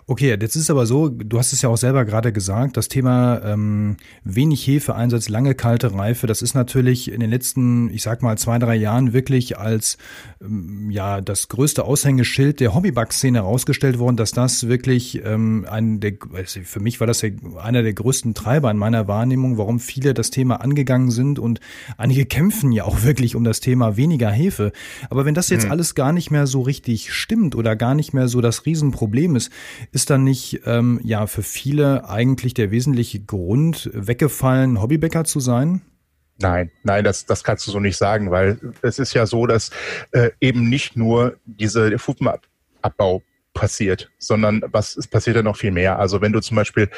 Okay, 0.05 0.37
jetzt 0.39 0.55
ist 0.55 0.69
aber 0.69 0.85
so, 0.85 1.09
du 1.09 1.39
hast 1.39 1.51
es 1.51 1.63
ja 1.63 1.69
auch 1.69 1.77
selber 1.77 2.05
gerade 2.05 2.31
gesagt, 2.31 2.77
das 2.77 2.87
Thema 2.87 3.41
ähm, 3.43 3.97
wenig 4.23 4.65
Hefeeinsatz, 4.67 5.27
lange 5.27 5.55
kalte 5.55 5.91
Reife, 5.93 6.27
das 6.27 6.43
ist 6.43 6.53
natürlich 6.53 7.11
in 7.11 7.19
den 7.19 7.31
letzten, 7.31 7.89
ich 7.89 8.03
sag 8.03 8.21
mal, 8.21 8.37
zwei, 8.37 8.59
drei 8.59 8.75
Jahren 8.75 9.13
wirklich 9.13 9.57
als 9.57 9.97
ähm, 10.39 10.91
ja 10.91 11.19
das 11.19 11.47
größte 11.47 11.83
Aushängeschild 11.83 12.59
der 12.59 12.75
Hobbyback-Szene 12.75 13.39
herausgestellt 13.39 13.97
worden, 13.97 14.17
dass 14.17 14.31
das 14.31 14.67
wirklich 14.67 15.23
ähm, 15.25 15.65
ein 15.67 15.99
der, 15.99 16.13
für 16.45 16.79
mich 16.79 16.99
war 16.99 17.07
das 17.07 17.23
ja 17.23 17.29
einer 17.59 17.81
der 17.81 17.93
größten 17.93 18.35
Treiber 18.35 18.69
in 18.69 18.77
meiner 18.77 19.07
Wahrnehmung, 19.07 19.57
warum 19.57 19.79
viele 19.79 20.13
das 20.13 20.29
Thema 20.29 20.61
angegangen 20.61 21.09
sind 21.09 21.39
und 21.39 21.59
einige 21.97 22.27
kämpfen 22.27 22.71
ja 22.71 22.83
auch 22.83 23.01
wirklich 23.01 23.35
um 23.35 23.43
das 23.43 23.61
Thema 23.61 23.97
weniger 23.97 24.29
Hefe. 24.29 24.71
Aber 25.09 25.25
wenn 25.25 25.33
das 25.33 25.49
jetzt 25.49 25.63
hm. 25.63 25.71
alles 25.71 25.95
gar 25.95 26.13
nicht 26.13 26.29
mehr 26.29 26.45
so 26.45 26.61
richtig 26.61 27.11
stimmt 27.13 27.55
oder 27.55 27.75
gar 27.75 27.95
nicht 27.95 28.13
mehr 28.13 28.27
so 28.27 28.41
das 28.41 28.67
Riesenproblem 28.67 29.35
ist, 29.35 29.51
ist 29.91 30.09
dann 30.09 30.23
nicht 30.23 30.61
ähm, 30.65 30.99
ja 31.03 31.27
für 31.27 31.43
viele 31.43 32.09
eigentlich 32.09 32.53
der 32.53 32.71
wesentliche 32.71 33.19
Grund 33.19 33.89
weggefallen, 33.93 34.81
Hobbybäcker 34.81 35.23
zu 35.23 35.39
sein? 35.39 35.81
Nein, 36.37 36.71
nein, 36.83 37.03
das, 37.03 37.25
das 37.25 37.43
kannst 37.43 37.65
du 37.67 37.71
so 37.71 37.79
nicht 37.79 37.97
sagen, 37.97 38.29
weil 38.29 38.59
es 38.81 38.99
ist 38.99 39.13
ja 39.13 39.25
so, 39.25 39.47
dass 39.47 39.71
äh, 40.11 40.31
eben 40.41 40.67
nicht 40.67 40.97
nur 40.97 41.37
diese 41.45 41.97
Fupenabbau 41.97 43.21
passiert, 43.55 44.11
sondern 44.19 44.61
was 44.67 44.95
es 44.95 45.07
passiert 45.07 45.37
ja 45.37 45.41
noch 45.41 45.55
viel 45.55 45.71
mehr. 45.71 45.97
Also 45.97 46.21
wenn 46.21 46.33
du 46.33 46.41
zum 46.41 46.55
Beispiel 46.55 46.89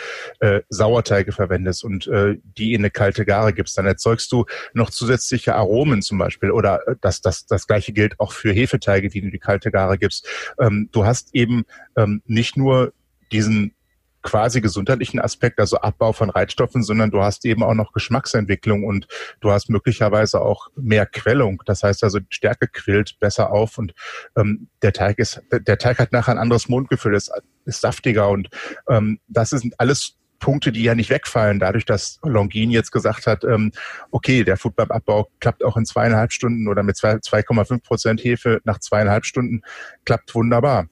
äh, 0.41 0.61
Sauerteige 0.67 1.31
verwendest 1.31 1.85
und 1.85 2.07
äh, 2.07 2.35
die 2.43 2.73
in 2.73 2.81
eine 2.81 2.89
kalte 2.89 3.23
Gare 3.23 3.53
gibst, 3.53 3.77
dann 3.77 3.85
erzeugst 3.85 4.29
du 4.33 4.45
noch 4.73 4.89
zusätzliche 4.89 5.55
Aromen 5.55 6.01
zum 6.01 6.17
Beispiel. 6.17 6.51
Oder 6.51 6.85
äh, 6.87 6.95
das, 6.99 7.21
das, 7.21 7.45
das 7.45 7.67
gleiche 7.67 7.93
gilt 7.93 8.19
auch 8.19 8.33
für 8.33 8.51
Hefeteige, 8.51 9.07
die 9.07 9.21
du 9.21 9.27
in 9.27 9.31
die 9.31 9.39
kalte 9.39 9.71
Gare 9.71 9.97
gibst. 9.97 10.27
Ähm, 10.59 10.89
du 10.91 11.05
hast 11.05 11.33
eben 11.33 11.63
ähm, 11.95 12.21
nicht 12.25 12.57
nur 12.57 12.91
diesen 13.31 13.73
quasi 14.21 14.61
gesundheitlichen 14.61 15.19
Aspekt, 15.19 15.59
also 15.59 15.77
Abbau 15.77 16.11
von 16.11 16.29
Reizstoffen, 16.29 16.83
sondern 16.83 17.11
du 17.11 17.21
hast 17.21 17.45
eben 17.45 17.63
auch 17.63 17.73
noch 17.73 17.93
Geschmacksentwicklung 17.93 18.83
und 18.83 19.07
du 19.39 19.51
hast 19.51 19.69
möglicherweise 19.69 20.41
auch 20.41 20.67
mehr 20.75 21.05
Quellung. 21.05 21.63
Das 21.65 21.83
heißt 21.83 22.03
also, 22.03 22.19
die 22.19 22.25
Stärke 22.29 22.67
quillt 22.67 23.19
besser 23.19 23.51
auf 23.51 23.77
und 23.77 23.93
ähm, 24.35 24.67
der 24.81 24.93
Teig 24.93 25.19
ist, 25.19 25.41
der 25.51 25.77
Teig 25.77 25.99
hat 25.99 26.11
nachher 26.11 26.31
ein 26.31 26.39
anderes 26.39 26.67
Mundgefühl, 26.67 27.15
ist, 27.15 27.31
ist 27.65 27.81
saftiger 27.81 28.29
und 28.29 28.49
ähm, 28.89 29.19
das 29.27 29.51
sind 29.51 29.79
alles 29.79 30.17
Punkte, 30.39 30.71
die 30.71 30.83
ja 30.83 30.95
nicht 30.95 31.09
wegfallen, 31.09 31.59
dadurch, 31.59 31.85
dass 31.85 32.19
Longin 32.23 32.69
jetzt 32.69 32.91
gesagt 32.91 33.27
hat, 33.27 33.43
ähm, 33.43 33.71
okay, 34.11 34.43
der 34.43 34.57
Foodbab-Abbau 34.57 35.29
klappt 35.39 35.63
auch 35.63 35.77
in 35.77 35.85
zweieinhalb 35.85 36.31
Stunden 36.31 36.67
oder 36.67 36.83
mit 36.83 36.97
2,5 36.97 37.83
Prozent 37.83 38.23
Hefe 38.23 38.61
nach 38.63 38.79
zweieinhalb 38.79 39.25
Stunden, 39.25 39.61
klappt 40.05 40.33
wunderbar. 40.35 40.87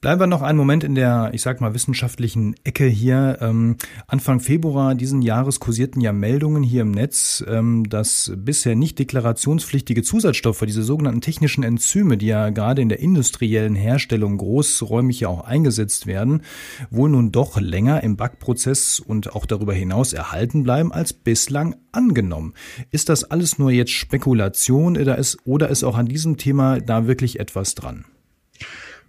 Bleiben 0.00 0.20
wir 0.20 0.26
noch 0.26 0.42
einen 0.42 0.58
Moment 0.58 0.84
in 0.84 0.94
der, 0.94 1.30
ich 1.32 1.42
sag 1.42 1.60
mal, 1.60 1.74
wissenschaftlichen 1.74 2.54
Ecke 2.62 2.86
hier. 2.86 3.38
Ähm, 3.40 3.76
Anfang 4.06 4.38
Februar 4.38 4.94
diesen 4.94 5.22
Jahres 5.22 5.58
kursierten 5.58 6.00
ja 6.00 6.12
Meldungen 6.12 6.62
hier 6.62 6.82
im 6.82 6.92
Netz, 6.92 7.42
ähm, 7.48 7.88
dass 7.88 8.30
bisher 8.36 8.76
nicht 8.76 8.98
deklarationspflichtige 8.98 10.02
Zusatzstoffe, 10.02 10.60
diese 10.66 10.84
sogenannten 10.84 11.20
technischen 11.20 11.64
Enzyme, 11.64 12.16
die 12.16 12.26
ja 12.26 12.50
gerade 12.50 12.80
in 12.80 12.88
der 12.88 13.00
industriellen 13.00 13.74
Herstellung 13.74 14.36
großräumig 14.36 15.20
ja 15.20 15.28
auch 15.28 15.44
eingesetzt 15.44 16.06
werden, 16.06 16.42
wohl 16.90 17.08
nun 17.08 17.32
doch 17.32 17.58
länger 17.58 18.02
im 18.04 18.16
Backprozess 18.16 19.00
und 19.00 19.34
auch 19.34 19.46
darüber 19.46 19.74
hinaus 19.74 20.12
erhalten 20.12 20.62
bleiben 20.62 20.92
als 20.92 21.12
bislang 21.12 21.74
angenommen. 21.90 22.54
Ist 22.92 23.08
das 23.08 23.24
alles 23.24 23.58
nur 23.58 23.72
jetzt 23.72 23.92
Spekulation 23.92 24.96
oder 24.96 25.18
ist, 25.18 25.38
oder 25.44 25.70
ist 25.70 25.82
auch 25.82 25.96
an 25.96 26.06
diesem 26.06 26.36
Thema 26.36 26.80
da 26.80 27.06
wirklich 27.08 27.40
etwas 27.40 27.74
dran? 27.74 28.04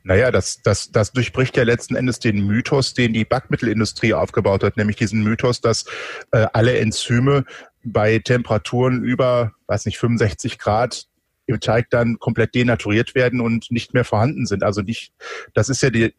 Naja, 0.04 0.32
das, 0.32 0.62
das, 0.64 0.92
das 0.92 1.12
durchbricht 1.12 1.58
ja 1.58 1.64
letzten 1.64 1.96
Endes 1.96 2.20
den 2.20 2.46
Mythos, 2.46 2.94
den 2.94 3.14
die 3.14 3.26
Backmittelindustrie 3.26 4.14
aufgebaut 4.14 4.64
hat, 4.64 4.78
nämlich 4.78 4.96
diesen 4.96 5.24
Mythos, 5.24 5.62
dass 5.62 5.86
äh, 6.32 6.48
alle 6.54 6.78
Enzyme 6.80 7.46
bei 7.84 8.20
Temperaturen 8.20 9.04
über, 9.04 9.54
weiß 9.68 9.86
nicht, 9.86 9.98
65 9.98 10.58
Grad 10.58 11.08
im 11.48 11.60
Teig 11.60 11.90
dann 11.90 12.20
komplett 12.20 12.56
denaturiert 12.56 13.16
werden 13.16 13.42
und 13.42 13.72
nicht 13.72 13.94
mehr 13.94 14.06
vorhanden 14.06 14.46
sind. 14.46 14.64
Also 14.64 14.82
nicht, 14.82 15.14
das 15.54 15.70
ist 15.70 15.82
ja 15.82 15.90
die, 15.90 16.14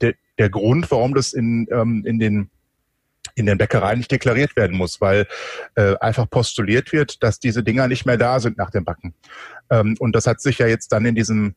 der, 0.00 0.14
der 0.38 0.50
Grund, 0.50 0.90
warum 0.90 1.14
das 1.14 1.32
in, 1.32 1.66
ähm, 1.70 2.04
in 2.06 2.18
den 2.18 2.50
in 3.34 3.44
den 3.44 3.58
Bäckereien 3.58 3.98
nicht 3.98 4.10
deklariert 4.10 4.56
werden 4.56 4.76
muss, 4.76 5.00
weil 5.00 5.26
äh, 5.74 5.94
einfach 5.98 6.28
postuliert 6.28 6.92
wird, 6.92 7.22
dass 7.22 7.38
diese 7.38 7.62
Dinger 7.62 7.86
nicht 7.86 8.06
mehr 8.06 8.16
da 8.16 8.40
sind 8.40 8.56
nach 8.56 8.70
dem 8.70 8.84
Backen. 8.84 9.14
Ähm, 9.68 9.94
und 9.98 10.16
das 10.16 10.26
hat 10.26 10.40
sich 10.40 10.58
ja 10.58 10.66
jetzt 10.66 10.90
dann 10.90 11.04
in 11.04 11.14
diesem 11.14 11.54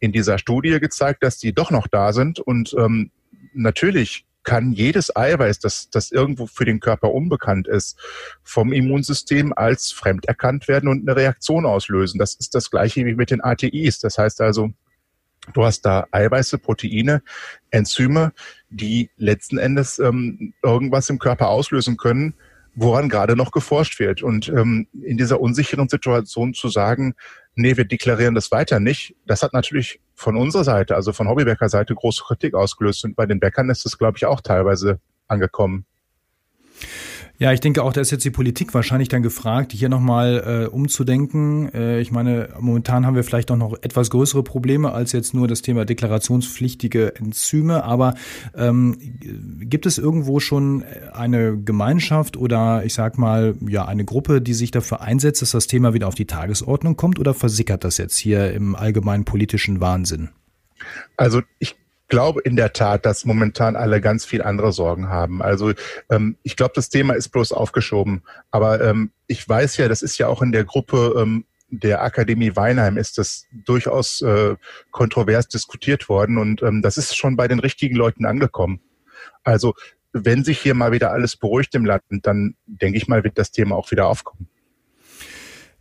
in 0.00 0.12
dieser 0.12 0.38
Studie 0.38 0.80
gezeigt, 0.80 1.22
dass 1.22 1.38
die 1.38 1.52
doch 1.52 1.70
noch 1.70 1.86
da 1.86 2.12
sind. 2.12 2.40
Und 2.40 2.74
ähm, 2.76 3.10
natürlich 3.52 4.26
kann 4.42 4.72
jedes 4.72 5.14
Eiweiß, 5.14 5.58
das, 5.58 5.90
das 5.90 6.10
irgendwo 6.10 6.46
für 6.46 6.64
den 6.64 6.80
Körper 6.80 7.12
unbekannt 7.12 7.68
ist, 7.68 7.98
vom 8.42 8.72
Immunsystem 8.72 9.52
als 9.54 9.92
fremd 9.92 10.26
erkannt 10.26 10.66
werden 10.66 10.88
und 10.88 11.06
eine 11.06 11.16
Reaktion 11.16 11.66
auslösen. 11.66 12.18
Das 12.18 12.34
ist 12.34 12.54
das 12.54 12.70
gleiche 12.70 13.04
wie 13.04 13.14
mit 13.14 13.30
den 13.30 13.42
ATIs. 13.42 14.00
Das 14.00 14.16
heißt 14.16 14.40
also, 14.40 14.70
du 15.52 15.64
hast 15.64 15.82
da 15.82 16.06
Eiweiße, 16.10 16.58
Proteine, 16.58 17.22
Enzyme, 17.70 18.32
die 18.70 19.10
letzten 19.16 19.58
Endes 19.58 19.98
ähm, 19.98 20.54
irgendwas 20.62 21.10
im 21.10 21.18
Körper 21.18 21.48
auslösen 21.48 21.96
können, 21.96 22.34
woran 22.74 23.08
gerade 23.08 23.36
noch 23.36 23.50
geforscht 23.50 23.98
wird. 23.98 24.22
Und 24.22 24.48
ähm, 24.48 24.86
in 25.02 25.16
dieser 25.16 25.40
unsicheren 25.40 25.88
Situation 25.88 26.54
zu 26.54 26.68
sagen, 26.68 27.14
nee, 27.54 27.76
wir 27.76 27.84
deklarieren 27.84 28.34
das 28.34 28.50
weiter 28.50 28.80
nicht, 28.80 29.14
das 29.26 29.42
hat 29.42 29.52
natürlich 29.52 30.00
von 30.14 30.36
unserer 30.36 30.64
Seite, 30.64 30.94
also 30.94 31.12
von 31.12 31.28
Hobbybäcker-Seite, 31.28 31.94
große 31.94 32.22
Kritik 32.24 32.54
ausgelöst. 32.54 33.04
Und 33.04 33.16
bei 33.16 33.26
den 33.26 33.40
Bäckern 33.40 33.70
ist 33.70 33.86
es, 33.86 33.98
glaube 33.98 34.18
ich, 34.18 34.26
auch 34.26 34.40
teilweise 34.40 35.00
angekommen. 35.28 35.84
Ja, 37.40 37.54
ich 37.54 37.60
denke 37.60 37.82
auch, 37.82 37.94
da 37.94 38.02
ist 38.02 38.10
jetzt 38.10 38.26
die 38.26 38.30
Politik 38.30 38.74
wahrscheinlich 38.74 39.08
dann 39.08 39.22
gefragt, 39.22 39.72
hier 39.72 39.88
nochmal 39.88 40.66
äh, 40.66 40.66
umzudenken. 40.66 41.72
Äh, 41.72 41.98
ich 41.98 42.12
meine, 42.12 42.50
momentan 42.60 43.06
haben 43.06 43.16
wir 43.16 43.24
vielleicht 43.24 43.50
auch 43.50 43.56
noch 43.56 43.72
etwas 43.80 44.10
größere 44.10 44.42
Probleme 44.42 44.92
als 44.92 45.12
jetzt 45.12 45.32
nur 45.32 45.48
das 45.48 45.62
Thema 45.62 45.86
deklarationspflichtige 45.86 47.16
Enzyme. 47.16 47.82
Aber 47.82 48.12
ähm, 48.54 48.98
gibt 49.60 49.86
es 49.86 49.96
irgendwo 49.96 50.38
schon 50.38 50.84
eine 51.14 51.56
Gemeinschaft 51.56 52.36
oder 52.36 52.84
ich 52.84 52.92
sag 52.92 53.16
mal, 53.16 53.54
ja, 53.66 53.86
eine 53.86 54.04
Gruppe, 54.04 54.42
die 54.42 54.52
sich 54.52 54.70
dafür 54.70 55.00
einsetzt, 55.00 55.40
dass 55.40 55.52
das 55.52 55.66
Thema 55.66 55.94
wieder 55.94 56.08
auf 56.08 56.14
die 56.14 56.26
Tagesordnung 56.26 56.96
kommt 56.96 57.18
oder 57.18 57.32
versickert 57.32 57.84
das 57.84 57.96
jetzt 57.96 58.18
hier 58.18 58.52
im 58.52 58.76
allgemeinen 58.76 59.24
politischen 59.24 59.80
Wahnsinn? 59.80 60.28
Also 61.16 61.40
ich 61.58 61.79
glaube 62.10 62.42
in 62.42 62.56
der 62.56 62.74
Tat, 62.74 63.06
dass 63.06 63.24
momentan 63.24 63.76
alle 63.76 64.02
ganz 64.02 64.26
viel 64.26 64.42
andere 64.42 64.72
Sorgen 64.72 65.08
haben. 65.08 65.40
Also 65.40 65.72
ähm, 66.10 66.36
ich 66.42 66.56
glaube, 66.56 66.72
das 66.74 66.90
Thema 66.90 67.14
ist 67.14 67.30
bloß 67.30 67.52
aufgeschoben. 67.52 68.22
Aber 68.50 68.82
ähm, 68.82 69.12
ich 69.26 69.48
weiß 69.48 69.78
ja, 69.78 69.88
das 69.88 70.02
ist 70.02 70.18
ja 70.18 70.26
auch 70.26 70.42
in 70.42 70.52
der 70.52 70.64
Gruppe 70.64 71.14
ähm, 71.16 71.46
der 71.70 72.02
Akademie 72.02 72.56
Weinheim 72.56 72.96
ist 72.96 73.16
das 73.16 73.46
durchaus 73.52 74.20
äh, 74.22 74.56
kontrovers 74.90 75.48
diskutiert 75.48 76.08
worden 76.08 76.36
und 76.36 76.62
ähm, 76.62 76.82
das 76.82 76.96
ist 76.96 77.16
schon 77.16 77.36
bei 77.36 77.46
den 77.46 77.60
richtigen 77.60 77.94
Leuten 77.94 78.26
angekommen. 78.26 78.80
Also 79.44 79.74
wenn 80.12 80.42
sich 80.42 80.58
hier 80.58 80.74
mal 80.74 80.90
wieder 80.92 81.12
alles 81.12 81.36
beruhigt 81.36 81.74
im 81.76 81.84
Land, 81.84 82.02
dann 82.22 82.56
denke 82.66 82.98
ich 82.98 83.06
mal, 83.06 83.22
wird 83.22 83.38
das 83.38 83.52
Thema 83.52 83.76
auch 83.76 83.90
wieder 83.92 84.08
aufkommen. 84.08 84.48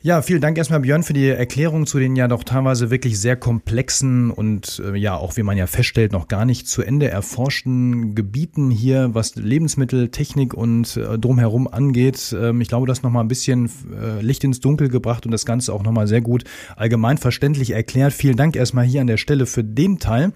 Ja, 0.01 0.21
vielen 0.21 0.39
Dank 0.39 0.57
erstmal 0.57 0.79
Björn 0.79 1.03
für 1.03 1.11
die 1.11 1.27
Erklärung 1.27 1.85
zu 1.85 1.99
den 1.99 2.15
ja 2.15 2.29
doch 2.29 2.45
teilweise 2.45 2.89
wirklich 2.89 3.19
sehr 3.19 3.35
komplexen 3.35 4.31
und 4.31 4.81
äh, 4.85 4.95
ja 4.95 5.17
auch, 5.17 5.35
wie 5.35 5.43
man 5.43 5.57
ja 5.57 5.67
feststellt, 5.67 6.13
noch 6.13 6.29
gar 6.29 6.45
nicht 6.45 6.69
zu 6.69 6.81
Ende 6.81 7.09
erforschten 7.09 8.15
Gebieten 8.15 8.71
hier, 8.71 9.13
was 9.13 9.35
Lebensmittel, 9.35 10.07
Technik 10.07 10.53
und 10.53 10.95
äh, 10.95 11.19
drumherum 11.19 11.67
angeht. 11.67 12.33
Ähm, 12.33 12.61
ich 12.61 12.69
glaube, 12.69 12.87
das 12.87 13.03
nochmal 13.03 13.25
ein 13.25 13.27
bisschen 13.27 13.69
äh, 13.93 14.21
Licht 14.21 14.45
ins 14.45 14.61
Dunkel 14.61 14.87
gebracht 14.87 15.25
und 15.25 15.33
das 15.33 15.45
Ganze 15.45 15.73
auch 15.73 15.83
nochmal 15.83 16.07
sehr 16.07 16.21
gut 16.21 16.45
allgemein 16.77 17.17
verständlich 17.17 17.71
erklärt. 17.71 18.13
Vielen 18.13 18.37
Dank 18.37 18.55
erstmal 18.55 18.85
hier 18.85 19.01
an 19.01 19.07
der 19.07 19.17
Stelle 19.17 19.45
für 19.47 19.65
den 19.65 19.99
Teil. 19.99 20.31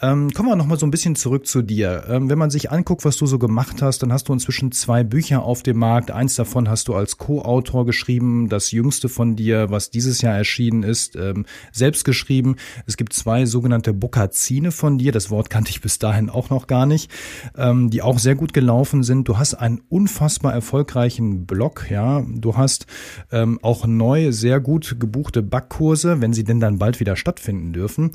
Ähm, 0.00 0.30
kommen 0.30 0.48
wir 0.48 0.54
nochmal 0.54 0.78
so 0.78 0.86
ein 0.86 0.92
bisschen 0.92 1.16
zurück 1.16 1.48
zu 1.48 1.62
dir. 1.62 2.04
Ähm, 2.08 2.30
wenn 2.30 2.38
man 2.38 2.50
sich 2.50 2.70
anguckt, 2.70 3.04
was 3.04 3.16
du 3.16 3.26
so 3.26 3.40
gemacht 3.40 3.82
hast, 3.82 4.04
dann 4.04 4.12
hast 4.12 4.28
du 4.28 4.32
inzwischen 4.32 4.70
zwei 4.70 5.02
Bücher 5.02 5.42
auf 5.42 5.64
dem 5.64 5.78
Markt. 5.78 6.12
Eins 6.12 6.36
davon 6.36 6.68
hast 6.68 6.86
du 6.86 6.94
als 6.94 7.18
Co-Autor 7.18 7.84
geschrieben, 7.84 8.48
das 8.48 8.70
jüngste 8.70 8.91
jüngste 8.92 9.08
von 9.08 9.36
dir, 9.36 9.70
was 9.70 9.88
dieses 9.88 10.20
Jahr 10.20 10.36
erschienen 10.36 10.82
ist, 10.82 11.16
ähm, 11.16 11.46
selbst 11.72 12.04
geschrieben. 12.04 12.56
Es 12.86 12.98
gibt 12.98 13.14
zwei 13.14 13.46
sogenannte 13.46 13.94
Bokazine 13.94 14.70
von 14.70 14.98
dir. 14.98 15.12
Das 15.12 15.30
Wort 15.30 15.48
kannte 15.48 15.70
ich 15.70 15.80
bis 15.80 15.98
dahin 15.98 16.28
auch 16.28 16.50
noch 16.50 16.66
gar 16.66 16.84
nicht, 16.84 17.10
ähm, 17.56 17.88
die 17.88 18.02
auch 18.02 18.18
sehr 18.18 18.34
gut 18.34 18.52
gelaufen 18.52 19.02
sind. 19.02 19.28
Du 19.28 19.38
hast 19.38 19.54
einen 19.54 19.80
unfassbar 19.88 20.52
erfolgreichen 20.52 21.46
Blog, 21.46 21.86
ja. 21.90 22.22
Du 22.28 22.58
hast 22.58 22.84
ähm, 23.30 23.58
auch 23.62 23.86
neu 23.86 24.30
sehr 24.30 24.60
gut 24.60 24.96
gebuchte 25.00 25.42
Backkurse, 25.42 26.20
wenn 26.20 26.34
sie 26.34 26.44
denn 26.44 26.60
dann 26.60 26.76
bald 26.76 27.00
wieder 27.00 27.16
stattfinden 27.16 27.72
dürfen. 27.72 28.10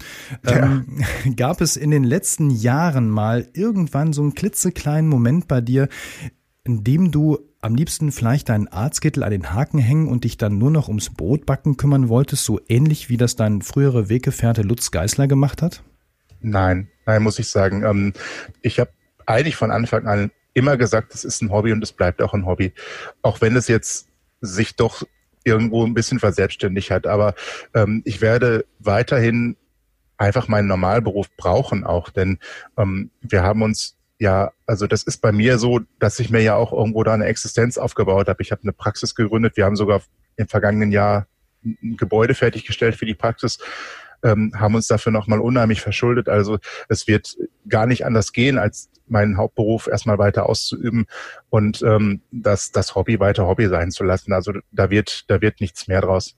Ja. 0.46 0.64
Ähm, 0.64 1.04
gab 1.36 1.60
es 1.60 1.76
in 1.76 1.90
den 1.90 2.04
letzten 2.04 2.52
Jahren 2.52 3.10
mal 3.10 3.48
irgendwann 3.54 4.14
so 4.14 4.22
einen 4.22 4.36
klitzekleinen 4.36 5.10
Moment 5.10 5.48
bei 5.48 5.60
dir, 5.60 5.90
in 6.66 6.84
dem 6.84 7.10
du 7.10 7.40
am 7.68 7.76
liebsten 7.76 8.14
vielleicht 8.14 8.48
deinen 8.48 8.70
Arztkittel 8.70 9.24
an 9.24 9.32
den 9.32 9.54
Haken 9.54 9.78
hängen 9.78 10.08
und 10.08 10.24
dich 10.24 10.38
dann 10.38 10.58
nur 10.58 10.72
noch 10.72 10.88
ums 10.88 11.10
Brotbacken 11.10 11.76
kümmern 11.76 12.08
wolltest, 12.08 12.46
so 12.46 12.62
ähnlich 12.70 13.10
wie 13.10 13.18
das 13.18 13.36
dein 13.36 13.62
frühere 13.62 14.08
Weggefährte 14.08 14.62
Lutz 14.62 14.90
Geißler 14.90 15.28
gemacht 15.28 15.62
hat? 15.62 15.84
Nein, 16.40 16.88
nein, 17.06 17.22
muss 17.22 17.40
ich 17.40 17.50
sagen. 17.50 17.84
Ähm, 17.84 18.14
ich 18.62 18.80
habe 18.80 18.92
eigentlich 19.26 19.58
von 19.58 19.72
Anfang 19.72 20.08
an 20.08 20.32
immer 20.54 20.78
gesagt, 20.78 21.14
es 21.14 21.26
ist 21.26 21.42
ein 21.42 21.52
Hobby 21.52 21.74
und 21.74 21.84
es 21.84 21.92
bleibt 21.92 22.22
auch 22.22 22.34
ein 22.34 22.46
Hobby. 22.46 22.72
Auch 23.22 23.42
wenn 23.42 23.58
es 23.58 23.68
jetzt 23.68 24.08
sich 24.40 24.78
doch 24.78 25.04
irgendwo 25.44 25.86
ein 25.86 25.94
bisschen 25.94 26.20
verselbstständigt 26.20 26.90
hat. 26.90 27.06
Aber 27.06 27.36
ähm, 27.74 28.02
ich 28.06 28.22
werde 28.22 28.66
weiterhin 28.80 29.58
einfach 30.18 30.48
meinen 30.48 30.70
Normalberuf 30.70 31.28
brauchen 31.36 31.84
auch, 31.84 32.10
denn 32.12 32.40
ähm, 32.78 33.12
wir 33.20 33.44
haben 33.44 33.62
uns 33.62 33.97
ja, 34.20 34.52
also 34.66 34.88
das 34.88 35.04
ist 35.04 35.22
bei 35.22 35.32
mir 35.32 35.60
so, 35.60 35.82
dass 36.00 36.20
ich 36.20 36.30
mir 36.30 36.42
ja 36.42 36.56
auch 36.56 36.74
irgendwo 36.74 37.04
da 37.04 37.14
eine 37.14 37.26
Existenz 37.26 37.78
aufgebaut 37.78 38.28
habe. 38.28 38.42
Ich 38.42 38.52
habe 38.52 38.64
eine 38.64 38.74
Praxis 38.74 39.14
gegründet. 39.16 39.58
Wir 39.58 39.66
haben 39.66 39.76
sogar 39.76 40.02
im 40.38 40.48
vergangenen 40.48 40.92
Jahr 40.92 41.28
ein 41.64 41.98
Gebäude 41.98 42.34
fertiggestellt 42.34 42.96
für 42.96 43.06
die 43.06 43.16
Praxis, 43.16 43.60
ähm, 44.24 44.54
haben 44.56 44.76
uns 44.76 44.88
dafür 44.88 45.12
nochmal 45.12 45.40
unheimlich 45.40 45.82
verschuldet. 45.82 46.30
Also 46.30 46.58
es 46.90 47.08
wird 47.08 47.36
gar 47.68 47.86
nicht 47.86 48.06
anders 48.06 48.32
gehen, 48.32 48.58
als 48.58 48.90
meinen 49.08 49.38
Hauptberuf 49.38 49.88
erstmal 49.88 50.18
weiter 50.18 50.48
auszuüben 50.48 51.06
und 51.50 51.82
ähm, 51.84 52.22
das, 52.32 52.72
das 52.72 52.96
Hobby 52.96 53.20
weiter 53.20 53.48
Hobby 53.48 53.68
sein 53.68 53.92
zu 53.92 54.04
lassen. 54.04 54.34
Also 54.34 54.54
da 54.72 54.90
wird, 54.90 55.30
da 55.30 55.42
wird 55.42 55.62
nichts 55.62 55.88
mehr 55.88 56.02
draus. 56.02 56.36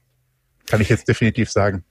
Kann 0.67 0.81
ich 0.81 0.89
jetzt 0.89 1.07
definitiv 1.07 1.49
sagen. 1.49 1.83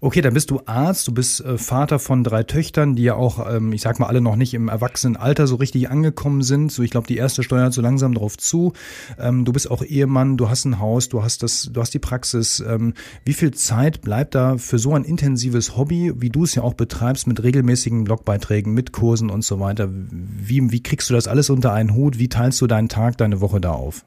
Okay, 0.00 0.20
dann 0.20 0.34
bist 0.34 0.50
du 0.50 0.60
Arzt, 0.66 1.08
du 1.08 1.12
bist 1.12 1.40
äh, 1.44 1.58
Vater 1.58 1.98
von 1.98 2.24
drei 2.24 2.42
Töchtern, 2.42 2.94
die 2.94 3.04
ja 3.04 3.14
auch, 3.14 3.50
ähm, 3.50 3.72
ich 3.72 3.82
sag 3.82 3.98
mal, 3.98 4.06
alle 4.06 4.20
noch 4.20 4.36
nicht 4.36 4.54
im 4.54 4.68
Erwachsenenalter 4.68 5.46
so 5.46 5.56
richtig 5.56 5.90
angekommen 5.90 6.42
sind. 6.42 6.72
So, 6.72 6.82
ich 6.82 6.90
glaube, 6.90 7.06
die 7.06 7.16
erste 7.16 7.42
steuert 7.42 7.72
so 7.72 7.80
langsam 7.80 8.14
drauf 8.14 8.36
zu. 8.36 8.72
Ähm, 9.18 9.44
du 9.44 9.52
bist 9.52 9.70
auch 9.70 9.82
Ehemann, 9.82 10.36
du 10.36 10.48
hast 10.48 10.64
ein 10.64 10.78
Haus, 10.78 11.08
du 11.08 11.22
hast 11.22 11.42
das, 11.42 11.70
du 11.72 11.80
hast 11.80 11.94
die 11.94 11.98
Praxis. 11.98 12.60
Ähm, 12.60 12.94
wie 13.24 13.34
viel 13.34 13.52
Zeit 13.52 14.02
bleibt 14.02 14.34
da 14.34 14.58
für 14.58 14.78
so 14.78 14.94
ein 14.94 15.04
intensives 15.04 15.76
Hobby, 15.76 16.12
wie 16.16 16.30
du 16.30 16.44
es 16.44 16.54
ja 16.54 16.62
auch 16.62 16.74
betreibst, 16.74 17.26
mit 17.26 17.42
regelmäßigen 17.42 18.04
Blogbeiträgen, 18.04 18.74
mit 18.74 18.92
Kursen 18.92 19.30
und 19.30 19.44
so 19.44 19.60
weiter? 19.60 19.88
Wie, 19.90 20.70
wie 20.70 20.82
kriegst 20.82 21.10
du 21.10 21.14
das 21.14 21.28
alles 21.28 21.50
unter 21.50 21.72
einen 21.72 21.94
Hut? 21.94 22.18
Wie 22.18 22.28
teilst 22.28 22.60
du 22.60 22.66
deinen 22.66 22.88
Tag, 22.88 23.16
deine 23.18 23.40
Woche 23.40 23.60
da 23.60 23.72
auf? 23.72 24.04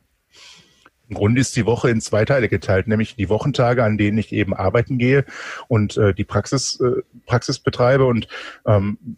Im 1.10 1.16
Grunde 1.16 1.40
ist 1.40 1.56
die 1.56 1.66
Woche 1.66 1.90
in 1.90 2.02
zwei 2.02 2.26
Teile 2.26 2.50
geteilt, 2.50 2.88
nämlich 2.88 3.16
die 3.16 3.30
Wochentage, 3.30 3.84
an 3.84 3.98
denen 3.98 4.18
ich 4.18 4.34
eben 4.34 4.54
arbeiten 4.54 4.98
gehe 4.98 5.26
und 5.68 5.98
äh, 5.98 6.14
die 6.14 6.26
Praxis, 6.26 6.80
äh, 6.82 7.02
Praxis 7.26 7.60
betreibe 7.60 8.06
und 8.06 8.28
ähm, 8.66 9.18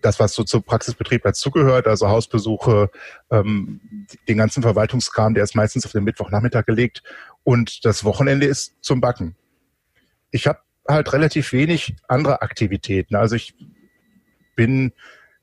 das, 0.00 0.20
was 0.20 0.34
so 0.34 0.44
zum 0.44 0.62
Praxisbetrieb 0.62 1.22
dazugehört, 1.22 1.86
also 1.86 2.08
Hausbesuche, 2.08 2.90
ähm, 3.30 3.80
den 4.28 4.38
ganzen 4.38 4.62
Verwaltungskram, 4.62 5.34
der 5.34 5.44
ist 5.44 5.54
meistens 5.54 5.84
auf 5.84 5.92
den 5.92 6.04
Mittwochnachmittag 6.04 6.64
gelegt 6.64 7.02
und 7.44 7.84
das 7.84 8.04
Wochenende 8.04 8.46
ist 8.46 8.74
zum 8.80 9.00
Backen. 9.00 9.36
Ich 10.30 10.46
habe 10.46 10.60
halt 10.88 11.12
relativ 11.12 11.52
wenig 11.52 11.96
andere 12.08 12.42
Aktivitäten. 12.42 13.16
Also 13.16 13.34
ich 13.36 13.54
bin 14.54 14.92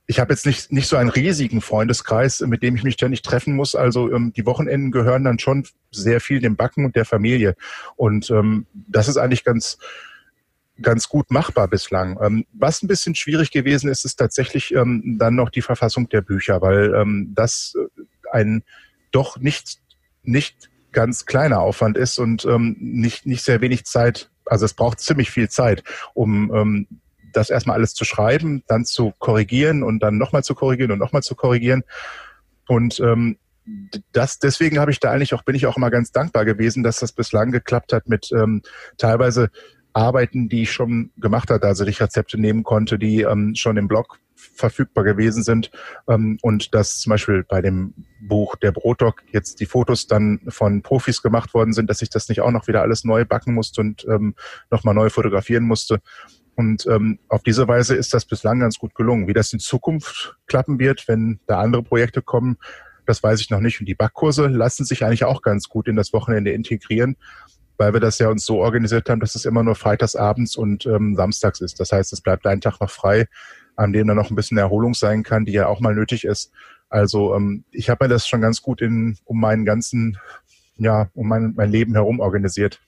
ich 0.05 0.19
habe 0.19 0.33
jetzt 0.33 0.45
nicht, 0.45 0.71
nicht 0.71 0.87
so 0.87 0.97
einen 0.97 1.09
riesigen 1.09 1.61
Freundeskreis, 1.61 2.41
mit 2.41 2.61
dem 2.61 2.75
ich 2.75 2.83
mich 2.83 2.95
ständig 2.95 3.21
treffen 3.21 3.55
muss. 3.55 3.73
Also 3.73 4.11
ähm, 4.13 4.33
die 4.33 4.45
Wochenenden 4.45 4.91
gehören 4.91 5.23
dann 5.23 5.39
schon 5.39 5.65
sehr 5.91 6.19
viel 6.19 6.41
dem 6.41 6.55
Backen 6.55 6.85
und 6.85 6.95
der 6.95 7.05
Familie. 7.05 7.55
Und 7.95 8.29
ähm, 8.29 8.65
das 8.73 9.07
ist 9.07 9.17
eigentlich 9.17 9.45
ganz, 9.45 9.77
ganz 10.81 11.07
gut 11.07 11.31
machbar 11.31 11.69
bislang. 11.69 12.17
Ähm, 12.21 12.45
was 12.51 12.83
ein 12.83 12.87
bisschen 12.87 13.15
schwierig 13.15 13.51
gewesen 13.51 13.89
ist, 13.89 14.03
ist 14.03 14.15
tatsächlich 14.15 14.73
ähm, 14.73 15.15
dann 15.17 15.35
noch 15.35 15.49
die 15.49 15.61
Verfassung 15.61 16.09
der 16.09 16.21
Bücher, 16.21 16.61
weil 16.61 16.93
ähm, 16.95 17.31
das 17.33 17.75
ein 18.31 18.63
doch 19.11 19.37
nicht, 19.37 19.79
nicht 20.23 20.69
ganz 20.91 21.25
kleiner 21.25 21.59
Aufwand 21.59 21.97
ist 21.97 22.19
und 22.19 22.45
ähm, 22.45 22.75
nicht, 22.79 23.25
nicht 23.25 23.43
sehr 23.43 23.61
wenig 23.61 23.85
Zeit. 23.85 24.29
Also 24.45 24.65
es 24.65 24.73
braucht 24.73 24.99
ziemlich 24.99 25.31
viel 25.31 25.49
Zeit, 25.49 25.83
um 26.13 26.53
ähm, 26.53 26.87
das 27.33 27.49
erstmal 27.49 27.77
alles 27.77 27.93
zu 27.93 28.05
schreiben, 28.05 28.63
dann 28.67 28.85
zu 28.85 29.13
korrigieren 29.19 29.83
und 29.83 29.99
dann 29.99 30.17
nochmal 30.17 30.43
zu 30.43 30.55
korrigieren 30.55 30.91
und 30.91 30.99
nochmal 30.99 31.23
zu 31.23 31.35
korrigieren. 31.35 31.83
Und 32.67 32.99
ähm, 32.99 33.37
das, 34.11 34.39
deswegen 34.39 34.79
habe 34.79 34.91
ich 34.91 34.99
da 34.99 35.11
eigentlich 35.11 35.33
auch, 35.33 35.43
bin 35.43 35.55
ich 35.55 35.67
auch 35.67 35.77
immer 35.77 35.91
ganz 35.91 36.11
dankbar 36.11 36.45
gewesen, 36.45 36.83
dass 36.83 36.99
das 36.99 37.11
bislang 37.11 37.51
geklappt 37.51 37.93
hat 37.93 38.07
mit 38.07 38.29
ähm, 38.31 38.61
teilweise 38.97 39.49
Arbeiten, 39.93 40.49
die 40.49 40.63
ich 40.63 40.71
schon 40.71 41.11
gemacht 41.17 41.49
hatte, 41.49 41.67
also 41.67 41.85
ich 41.85 42.01
Rezepte 42.01 42.39
nehmen 42.39 42.63
konnte, 42.63 42.97
die 42.97 43.21
ähm, 43.21 43.53
schon 43.55 43.77
im 43.77 43.87
Blog 43.87 44.17
verfügbar 44.35 45.03
gewesen 45.03 45.43
sind 45.43 45.71
ähm, 46.07 46.37
und 46.41 46.73
dass 46.73 46.99
zum 46.99 47.11
Beispiel 47.11 47.43
bei 47.47 47.61
dem 47.61 47.93
Buch 48.19 48.55
Der 48.55 48.71
Brotdoc 48.71 49.21
jetzt 49.31 49.59
die 49.59 49.65
Fotos 49.65 50.07
dann 50.07 50.41
von 50.47 50.81
Profis 50.81 51.21
gemacht 51.21 51.53
worden 51.53 51.73
sind, 51.73 51.89
dass 51.89 52.01
ich 52.01 52.09
das 52.09 52.27
nicht 52.29 52.41
auch 52.41 52.51
noch 52.51 52.67
wieder 52.67 52.81
alles 52.81 53.03
neu 53.03 53.23
backen 53.25 53.53
musste 53.53 53.81
und 53.81 54.05
ähm, 54.09 54.35
nochmal 54.71 54.95
neu 54.95 55.09
fotografieren 55.09 55.63
musste. 55.63 56.01
Und 56.55 56.85
ähm, 56.87 57.19
auf 57.29 57.43
diese 57.43 57.67
Weise 57.67 57.95
ist 57.95 58.13
das 58.13 58.25
bislang 58.25 58.59
ganz 58.59 58.77
gut 58.77 58.93
gelungen. 58.95 59.27
Wie 59.27 59.33
das 59.33 59.53
in 59.53 59.59
Zukunft 59.59 60.37
klappen 60.45 60.79
wird, 60.79 61.07
wenn 61.07 61.39
da 61.47 61.59
andere 61.59 61.83
Projekte 61.83 62.21
kommen, 62.21 62.57
das 63.05 63.21
weiß 63.21 63.41
ich 63.41 63.49
noch 63.49 63.59
nicht. 63.59 63.79
Und 63.79 63.87
die 63.87 63.95
Backkurse 63.95 64.47
lassen 64.47 64.85
sich 64.85 65.03
eigentlich 65.03 65.25
auch 65.25 65.41
ganz 65.41 65.67
gut 65.67 65.87
in 65.87 65.95
das 65.95 66.13
Wochenende 66.13 66.51
integrieren, 66.51 67.17
weil 67.77 67.93
wir 67.93 67.99
das 67.99 68.19
ja 68.19 68.29
uns 68.29 68.45
so 68.45 68.59
organisiert 68.59 69.09
haben, 69.09 69.19
dass 69.19 69.35
es 69.35 69.45
immer 69.45 69.63
nur 69.63 69.75
freitagsabends 69.75 70.55
und 70.55 70.85
ähm, 70.85 71.15
samstags 71.15 71.59
ist. 71.59 71.79
Das 71.79 71.91
heißt, 71.91 72.13
es 72.13 72.21
bleibt 72.21 72.45
ein 72.45 72.61
Tag 72.61 72.79
noch 72.79 72.91
frei, 72.91 73.25
an 73.75 73.91
dem 73.91 74.07
dann 74.07 74.17
noch 74.17 74.29
ein 74.29 74.35
bisschen 74.35 74.57
Erholung 74.57 74.93
sein 74.93 75.23
kann, 75.23 75.45
die 75.45 75.53
ja 75.53 75.67
auch 75.67 75.79
mal 75.79 75.95
nötig 75.95 76.23
ist. 76.23 76.51
Also 76.89 77.35
ähm, 77.35 77.63
ich 77.71 77.89
habe 77.89 78.05
mir 78.05 78.09
das 78.09 78.27
schon 78.27 78.41
ganz 78.41 78.61
gut 78.61 78.81
in 78.81 79.17
um 79.25 79.39
meinen 79.39 79.65
ganzen, 79.65 80.17
ja, 80.77 81.09
um 81.13 81.27
mein, 81.27 81.53
mein 81.55 81.71
Leben 81.71 81.93
herum 81.93 82.19
organisiert. 82.19 82.79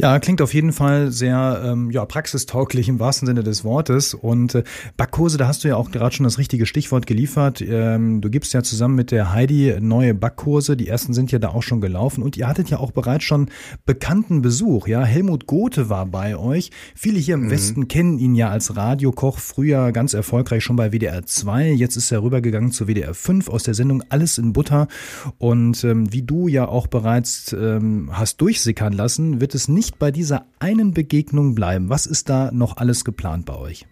Ja, 0.00 0.18
klingt 0.18 0.40
auf 0.40 0.54
jeden 0.54 0.72
Fall 0.72 1.12
sehr 1.12 1.60
ähm, 1.62 1.90
ja, 1.90 2.06
praxistauglich 2.06 2.88
im 2.88 3.00
wahrsten 3.00 3.26
Sinne 3.26 3.42
des 3.42 3.64
Wortes. 3.64 4.14
Und 4.14 4.54
äh, 4.54 4.64
Backkurse, 4.96 5.36
da 5.36 5.46
hast 5.46 5.62
du 5.62 5.68
ja 5.68 5.76
auch 5.76 5.90
gerade 5.90 6.14
schon 6.14 6.24
das 6.24 6.38
richtige 6.38 6.64
Stichwort 6.64 7.06
geliefert. 7.06 7.60
Ähm, 7.60 8.22
du 8.22 8.30
gibst 8.30 8.54
ja 8.54 8.62
zusammen 8.62 8.94
mit 8.94 9.10
der 9.10 9.34
Heidi 9.34 9.76
neue 9.78 10.14
Backkurse. 10.14 10.74
Die 10.74 10.88
ersten 10.88 11.12
sind 11.12 11.32
ja 11.32 11.38
da 11.38 11.48
auch 11.48 11.62
schon 11.62 11.82
gelaufen. 11.82 12.22
Und 12.22 12.38
ihr 12.38 12.48
hattet 12.48 12.70
ja 12.70 12.78
auch 12.78 12.92
bereits 12.92 13.24
schon 13.24 13.50
bekannten 13.84 14.40
Besuch. 14.40 14.88
Ja, 14.88 15.04
Helmut 15.04 15.46
Gothe 15.46 15.90
war 15.90 16.06
bei 16.06 16.34
euch. 16.34 16.70
Viele 16.94 17.18
hier 17.18 17.34
im 17.34 17.42
mhm. 17.42 17.50
Westen 17.50 17.88
kennen 17.88 18.18
ihn 18.18 18.34
ja 18.34 18.48
als 18.48 18.76
Radiokoch. 18.76 19.38
Früher 19.38 19.92
ganz 19.92 20.14
erfolgreich 20.14 20.64
schon 20.64 20.76
bei 20.76 20.92
WDR 20.92 21.26
2. 21.26 21.72
Jetzt 21.72 21.96
ist 21.96 22.10
er 22.10 22.22
rübergegangen 22.22 22.72
zu 22.72 22.86
WDR 22.86 23.12
5 23.12 23.50
aus 23.50 23.64
der 23.64 23.74
Sendung 23.74 24.02
Alles 24.08 24.38
in 24.38 24.54
Butter. 24.54 24.88
Und 25.36 25.84
ähm, 25.84 26.10
wie 26.10 26.22
du 26.22 26.48
ja 26.48 26.66
auch 26.66 26.86
bereits 26.86 27.52
ähm, 27.52 28.08
hast 28.12 28.40
durchsickern 28.40 28.94
lassen, 28.94 29.42
wird 29.42 29.54
es 29.54 29.68
nicht 29.68 29.89
nicht 29.90 29.98
bei 29.98 30.12
dieser 30.12 30.46
einen 30.60 30.94
Begegnung 30.94 31.56
bleiben? 31.56 31.88
Was 31.88 32.06
ist 32.06 32.28
da 32.28 32.50
noch 32.52 32.76
alles 32.76 33.04
geplant 33.04 33.46
bei 33.46 33.56
euch? 33.56 33.86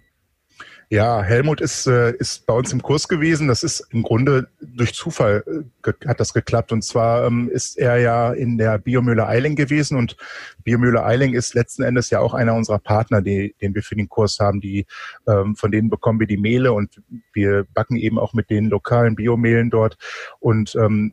Ja, 0.90 1.22
Helmut 1.22 1.60
ist, 1.60 1.86
äh, 1.86 2.12
ist 2.12 2.46
bei 2.46 2.54
uns 2.54 2.72
im 2.72 2.80
Kurs 2.80 3.08
gewesen. 3.08 3.48
Das 3.48 3.62
ist 3.62 3.80
im 3.90 4.02
Grunde 4.02 4.48
durch 4.60 4.94
Zufall 4.94 5.44
äh, 5.84 5.92
hat 6.06 6.20
das 6.20 6.32
geklappt. 6.32 6.72
Und 6.72 6.82
zwar 6.82 7.26
ähm, 7.26 7.50
ist 7.52 7.76
er 7.76 7.98
ja 7.98 8.32
in 8.32 8.56
der 8.58 8.78
Biomühle 8.78 9.26
Eiling 9.26 9.56
gewesen 9.56 9.98
und 9.98 10.16
Biomühle 10.64 11.04
Eiling 11.04 11.34
ist 11.34 11.54
letzten 11.54 11.82
Endes 11.82 12.08
ja 12.10 12.20
auch 12.20 12.32
einer 12.32 12.54
unserer 12.54 12.78
Partner, 12.78 13.20
die, 13.20 13.54
den 13.60 13.74
wir 13.74 13.82
für 13.82 13.96
den 13.96 14.08
Kurs 14.08 14.38
haben. 14.38 14.60
Die, 14.60 14.86
ähm, 15.26 15.56
von 15.56 15.72
denen 15.72 15.90
bekommen 15.90 16.20
wir 16.20 16.28
die 16.28 16.38
Mehle 16.38 16.72
und 16.72 17.02
wir 17.34 17.66
backen 17.74 17.96
eben 17.96 18.18
auch 18.18 18.32
mit 18.32 18.48
den 18.48 18.66
lokalen 18.70 19.16
Biomehlen 19.16 19.68
dort. 19.68 19.98
Und 20.38 20.74
ähm, 20.76 21.12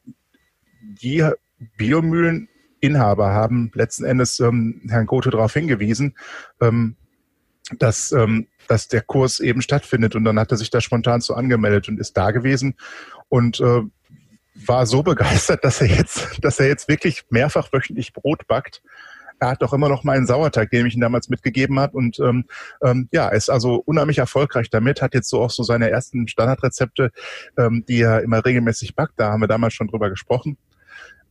die 0.80 1.28
Biomühlen 1.76 2.48
Inhaber 2.86 3.32
haben 3.32 3.72
letzten 3.74 4.06
Endes 4.06 4.40
ähm, 4.40 4.82
Herrn 4.90 5.06
Gote 5.06 5.30
darauf 5.30 5.54
hingewiesen, 5.54 6.16
ähm, 6.62 6.96
dass, 7.80 8.12
ähm, 8.12 8.48
dass 8.68 8.88
der 8.88 9.02
Kurs 9.02 9.40
eben 9.40 9.62
stattfindet. 9.62 10.16
Und 10.16 10.26
dann 10.26 10.40
hat 10.40 10.52
er 10.52 10.58
sich 10.58 10.70
da 10.70 10.82
spontan 10.82 11.22
so 11.22 11.34
angemeldet 11.34 11.90
und 11.90 12.00
ist 12.00 12.16
da 12.16 12.32
gewesen 12.32 12.76
und 13.30 13.60
äh, 13.60 13.82
war 14.56 14.86
so 14.86 15.04
begeistert, 15.04 15.64
dass 15.64 15.82
er 15.82 15.88
jetzt, 15.88 16.40
dass 16.42 16.60
er 16.60 16.68
jetzt 16.68 16.88
wirklich 16.88 17.24
mehrfach 17.30 17.72
wöchentlich 17.72 18.14
Brot 18.14 18.48
backt. 18.48 18.82
Er 19.40 19.50
hat 19.50 19.62
doch 19.62 19.74
immer 19.74 19.90
noch 19.90 20.06
meinen 20.06 20.26
Sauerteig, 20.26 20.70
den 20.72 20.86
ich 20.86 20.96
ihm 20.96 21.02
damals 21.02 21.28
mitgegeben 21.28 21.78
habe. 21.78 21.98
Und 21.98 22.20
ähm, 22.20 22.46
ähm, 22.82 23.10
ja, 23.12 23.28
ist 23.28 23.50
also 23.50 23.82
unheimlich 23.86 24.20
erfolgreich 24.20 24.70
damit, 24.70 25.02
hat 25.02 25.14
jetzt 25.14 25.30
so 25.30 25.42
auch 25.42 25.50
so 25.50 25.64
seine 25.64 25.90
ersten 25.90 26.28
Standardrezepte, 26.30 27.12
ähm, 27.58 27.84
die 27.88 28.00
er 28.00 28.22
immer 28.22 28.46
regelmäßig 28.46 28.96
backt. 28.96 29.20
Da 29.20 29.32
haben 29.32 29.42
wir 29.42 29.48
damals 29.48 29.74
schon 29.74 29.88
drüber 29.88 30.10
gesprochen. 30.10 30.58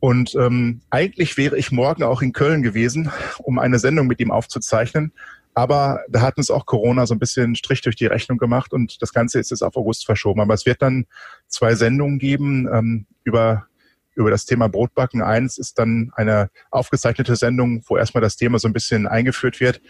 Und 0.04 0.34
ähm, 0.34 0.82
eigentlich 0.90 1.38
wäre 1.38 1.56
ich 1.56 1.72
morgen 1.72 2.02
auch 2.02 2.20
in 2.20 2.34
Köln 2.34 2.62
gewesen, 2.62 3.10
um 3.38 3.58
eine 3.58 3.78
Sendung 3.78 4.06
mit 4.06 4.20
ihm 4.20 4.30
aufzuzeichnen. 4.30 5.14
Aber 5.54 6.00
da 6.10 6.20
hat 6.20 6.36
uns 6.36 6.50
auch 6.50 6.66
Corona 6.66 7.06
so 7.06 7.14
ein 7.14 7.18
bisschen 7.18 7.56
Strich 7.56 7.80
durch 7.80 7.96
die 7.96 8.04
Rechnung 8.04 8.36
gemacht 8.36 8.74
und 8.74 9.00
das 9.00 9.14
Ganze 9.14 9.40
ist 9.40 9.50
jetzt 9.50 9.62
auf 9.62 9.78
August 9.78 10.04
verschoben. 10.04 10.42
Aber 10.42 10.52
es 10.52 10.66
wird 10.66 10.82
dann 10.82 11.06
zwei 11.48 11.74
Sendungen 11.74 12.18
geben 12.18 12.68
ähm, 12.70 13.06
über 13.24 13.66
über 14.14 14.30
das 14.30 14.44
Thema 14.44 14.68
Brotbacken. 14.68 15.22
Eins 15.22 15.58
ist 15.58 15.78
dann 15.78 16.12
eine 16.14 16.50
aufgezeichnete 16.70 17.34
Sendung, 17.34 17.82
wo 17.86 17.96
erstmal 17.96 18.22
das 18.22 18.36
Thema 18.36 18.58
so 18.58 18.68
ein 18.68 18.72
bisschen 18.72 19.08
eingeführt 19.08 19.58
wird. 19.58 19.80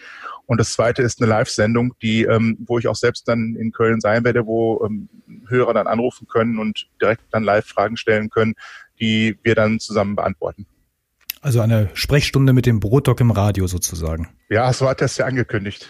Und 0.47 0.59
das 0.59 0.73
zweite 0.73 1.01
ist 1.01 1.21
eine 1.21 1.29
Live-Sendung, 1.29 1.93
die, 2.01 2.23
ähm, 2.23 2.57
wo 2.65 2.79
ich 2.79 2.87
auch 2.87 2.95
selbst 2.95 3.27
dann 3.27 3.55
in 3.55 3.71
Köln 3.71 3.99
sein 3.99 4.23
werde, 4.23 4.45
wo 4.45 4.83
ähm, 4.85 5.09
Hörer 5.47 5.73
dann 5.73 5.87
anrufen 5.87 6.27
können 6.27 6.57
und 6.57 6.87
direkt 7.01 7.21
dann 7.31 7.43
live 7.43 7.65
Fragen 7.65 7.97
stellen 7.97 8.29
können, 8.29 8.55
die 8.99 9.37
wir 9.43 9.55
dann 9.55 9.79
zusammen 9.79 10.15
beantworten. 10.15 10.65
Also 11.41 11.61
eine 11.61 11.89
Sprechstunde 11.93 12.53
mit 12.53 12.65
dem 12.65 12.79
Brotdoc 12.79 13.19
im 13.19 13.31
Radio 13.31 13.67
sozusagen. 13.67 14.29
Ja, 14.49 14.71
so 14.73 14.89
hat 14.89 15.01
er 15.01 15.05
es 15.05 15.17
ja 15.17 15.25
angekündigt. 15.25 15.89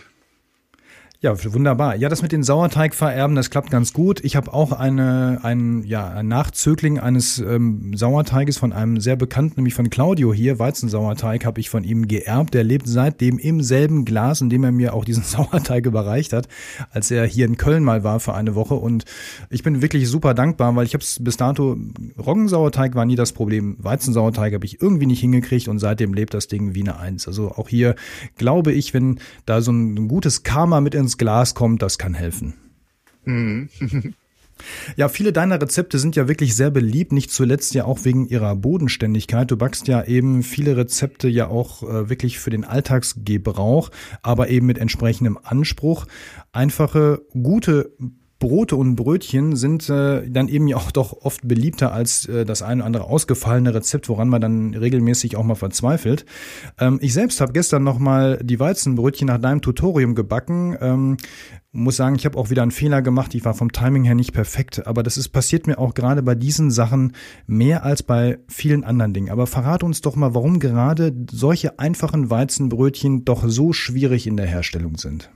Ja, 1.26 1.34
wunderbar. 1.44 1.96
Ja, 1.96 2.08
das 2.08 2.22
mit 2.22 2.32
den 2.32 2.44
Sauerteig 2.44 2.94
vererben, 2.94 3.36
das 3.36 3.50
klappt 3.50 3.72
ganz 3.72 3.94
gut. 3.94 4.24
Ich 4.24 4.36
habe 4.36 4.54
auch 4.54 4.72
eine, 4.72 5.40
ein, 5.42 5.82
ja, 5.82 6.08
ein 6.08 6.28
Nachzögling 6.28 7.00
eines 7.00 7.40
ähm, 7.40 7.94
Sauerteiges 7.96 8.60
von 8.60 8.72
einem 8.72 9.00
sehr 9.00 9.16
bekannten, 9.16 9.56
nämlich 9.56 9.74
von 9.74 9.90
Claudio 9.90 10.36
hier. 10.36 10.60
Weizensauerteig 10.60 11.44
habe 11.44 11.60
ich 11.60 11.72
von 11.72 11.84
ihm 11.84 12.08
geerbt. 12.08 12.54
Der 12.54 12.64
lebt 12.64 12.88
seitdem 12.88 13.40
im 13.40 13.64
selben 13.64 14.06
Glas, 14.06 14.42
in 14.42 14.52
dem 14.52 14.64
er 14.64 14.72
mir 14.72 14.94
auch 14.94 15.04
diesen 15.04 15.24
Sauerteig 15.24 15.88
überreicht 15.88 16.32
hat, 16.32 16.48
als 16.92 17.10
er 17.10 17.26
hier 17.26 17.48
in 17.48 17.58
Köln 17.58 17.84
mal 17.84 18.04
war 18.04 18.20
für 18.20 18.36
eine 18.36 18.54
Woche. 18.54 18.76
Und 18.76 19.06
ich 19.50 19.64
bin 19.64 19.82
wirklich 19.82 20.08
super 20.08 20.36
dankbar, 20.36 20.76
weil 20.76 20.86
ich 20.86 20.94
habe 20.94 21.04
es 21.04 21.18
bis 21.24 21.38
dato, 21.38 21.76
Roggensauerteig 22.24 22.94
war 22.94 23.06
nie 23.06 23.16
das 23.16 23.34
Problem. 23.34 23.78
Weizensauerteig 23.80 24.54
habe 24.54 24.66
ich 24.66 24.80
irgendwie 24.80 25.08
nicht 25.08 25.22
hingekriegt 25.22 25.70
und 25.70 25.80
seitdem 25.80 26.14
lebt 26.14 26.36
das 26.36 26.48
Ding 26.48 26.76
wie 26.76 26.82
eine 26.82 27.00
Eins. 27.00 27.28
Also 27.28 27.50
auch 27.50 27.68
hier 27.68 27.96
glaube 28.38 28.74
ich, 28.74 28.94
wenn 28.94 29.20
da 29.48 29.62
so 29.62 29.72
ein 29.72 30.08
gutes 30.08 30.44
Karma 30.44 30.82
mit 30.82 30.94
ins 30.94 31.15
Glas 31.18 31.56
kommt, 31.56 31.82
das 31.82 31.98
kann 31.98 32.14
helfen. 32.14 32.54
Mhm. 33.26 33.70
Ja, 34.96 35.10
viele 35.10 35.34
deiner 35.34 35.62
Rezepte 35.62 36.00
sind 36.00 36.16
ja 36.16 36.28
wirklich 36.28 36.56
sehr 36.56 36.72
beliebt, 36.72 37.12
nicht 37.12 37.32
zuletzt 37.32 37.74
ja 37.74 37.86
auch 37.86 38.06
wegen 38.06 38.28
ihrer 38.28 38.56
Bodenständigkeit. 38.56 39.52
Du 39.52 39.58
backst 39.58 39.88
ja 39.88 40.04
eben 40.04 40.44
viele 40.44 40.78
Rezepte 40.78 41.28
ja 41.28 41.48
auch 41.48 41.84
äh, 41.84 42.10
wirklich 42.10 42.40
für 42.40 42.52
den 42.52 42.64
Alltagsgebrauch, 42.64 43.92
aber 44.22 44.50
eben 44.50 44.66
mit 44.66 44.78
entsprechendem 44.78 45.38
Anspruch. 45.44 46.06
Einfache, 46.54 47.22
gute 47.34 47.92
Brote 48.46 48.76
und 48.76 48.96
Brötchen 48.96 49.56
sind 49.56 49.90
äh, 49.90 50.30
dann 50.30 50.50
eben 50.50 50.68
ja 50.68 50.78
auch 50.78 50.92
doch 50.92 51.14
oft 51.24 51.48
beliebter 51.48 51.92
als 51.92 52.28
äh, 52.28 52.46
das 52.46 52.62
ein 52.62 52.78
oder 52.78 52.86
andere 52.86 53.04
ausgefallene 53.06 53.74
Rezept, 53.74 54.08
woran 54.08 54.30
man 54.30 54.40
dann 54.40 54.76
regelmäßig 54.76 55.36
auch 55.36 55.44
mal 55.44 55.56
verzweifelt. 55.56 56.28
Ähm, 56.78 57.00
ich 57.02 57.12
selbst 57.16 57.42
habe 57.42 57.54
gestern 57.54 57.84
noch 57.84 57.98
mal 57.98 58.40
die 58.44 58.60
Weizenbrötchen 58.60 59.26
nach 59.26 59.40
deinem 59.40 59.64
Tutorium 59.64 60.14
gebacken. 60.14 60.78
Ähm, 60.80 61.18
muss 61.72 61.96
sagen, 61.96 62.16
ich 62.18 62.26
habe 62.28 62.38
auch 62.38 62.52
wieder 62.52 62.62
einen 62.62 62.70
Fehler 62.70 63.02
gemacht. 63.02 63.34
Ich 63.34 63.44
war 63.46 63.56
vom 63.56 63.72
Timing 63.72 64.04
her 64.04 64.14
nicht 64.14 64.32
perfekt, 64.32 64.86
aber 64.86 65.02
das 65.02 65.18
ist 65.18 65.30
passiert 65.30 65.66
mir 65.66 65.80
auch 65.80 65.96
gerade 65.96 66.22
bei 66.22 66.36
diesen 66.36 66.70
Sachen 66.70 67.14
mehr 67.48 67.84
als 67.84 68.04
bei 68.04 68.38
vielen 68.48 68.84
anderen 68.84 69.16
Dingen. 69.16 69.32
Aber 69.32 69.48
verrate 69.48 69.88
uns 69.88 70.02
doch 70.02 70.16
mal, 70.16 70.36
warum 70.36 70.60
gerade 70.60 71.16
solche 71.32 71.80
einfachen 71.80 72.30
Weizenbrötchen 72.30 73.26
doch 73.26 73.44
so 73.48 73.74
schwierig 73.74 74.28
in 74.28 74.38
der 74.38 74.46
Herstellung 74.46 74.98
sind. 74.98 75.32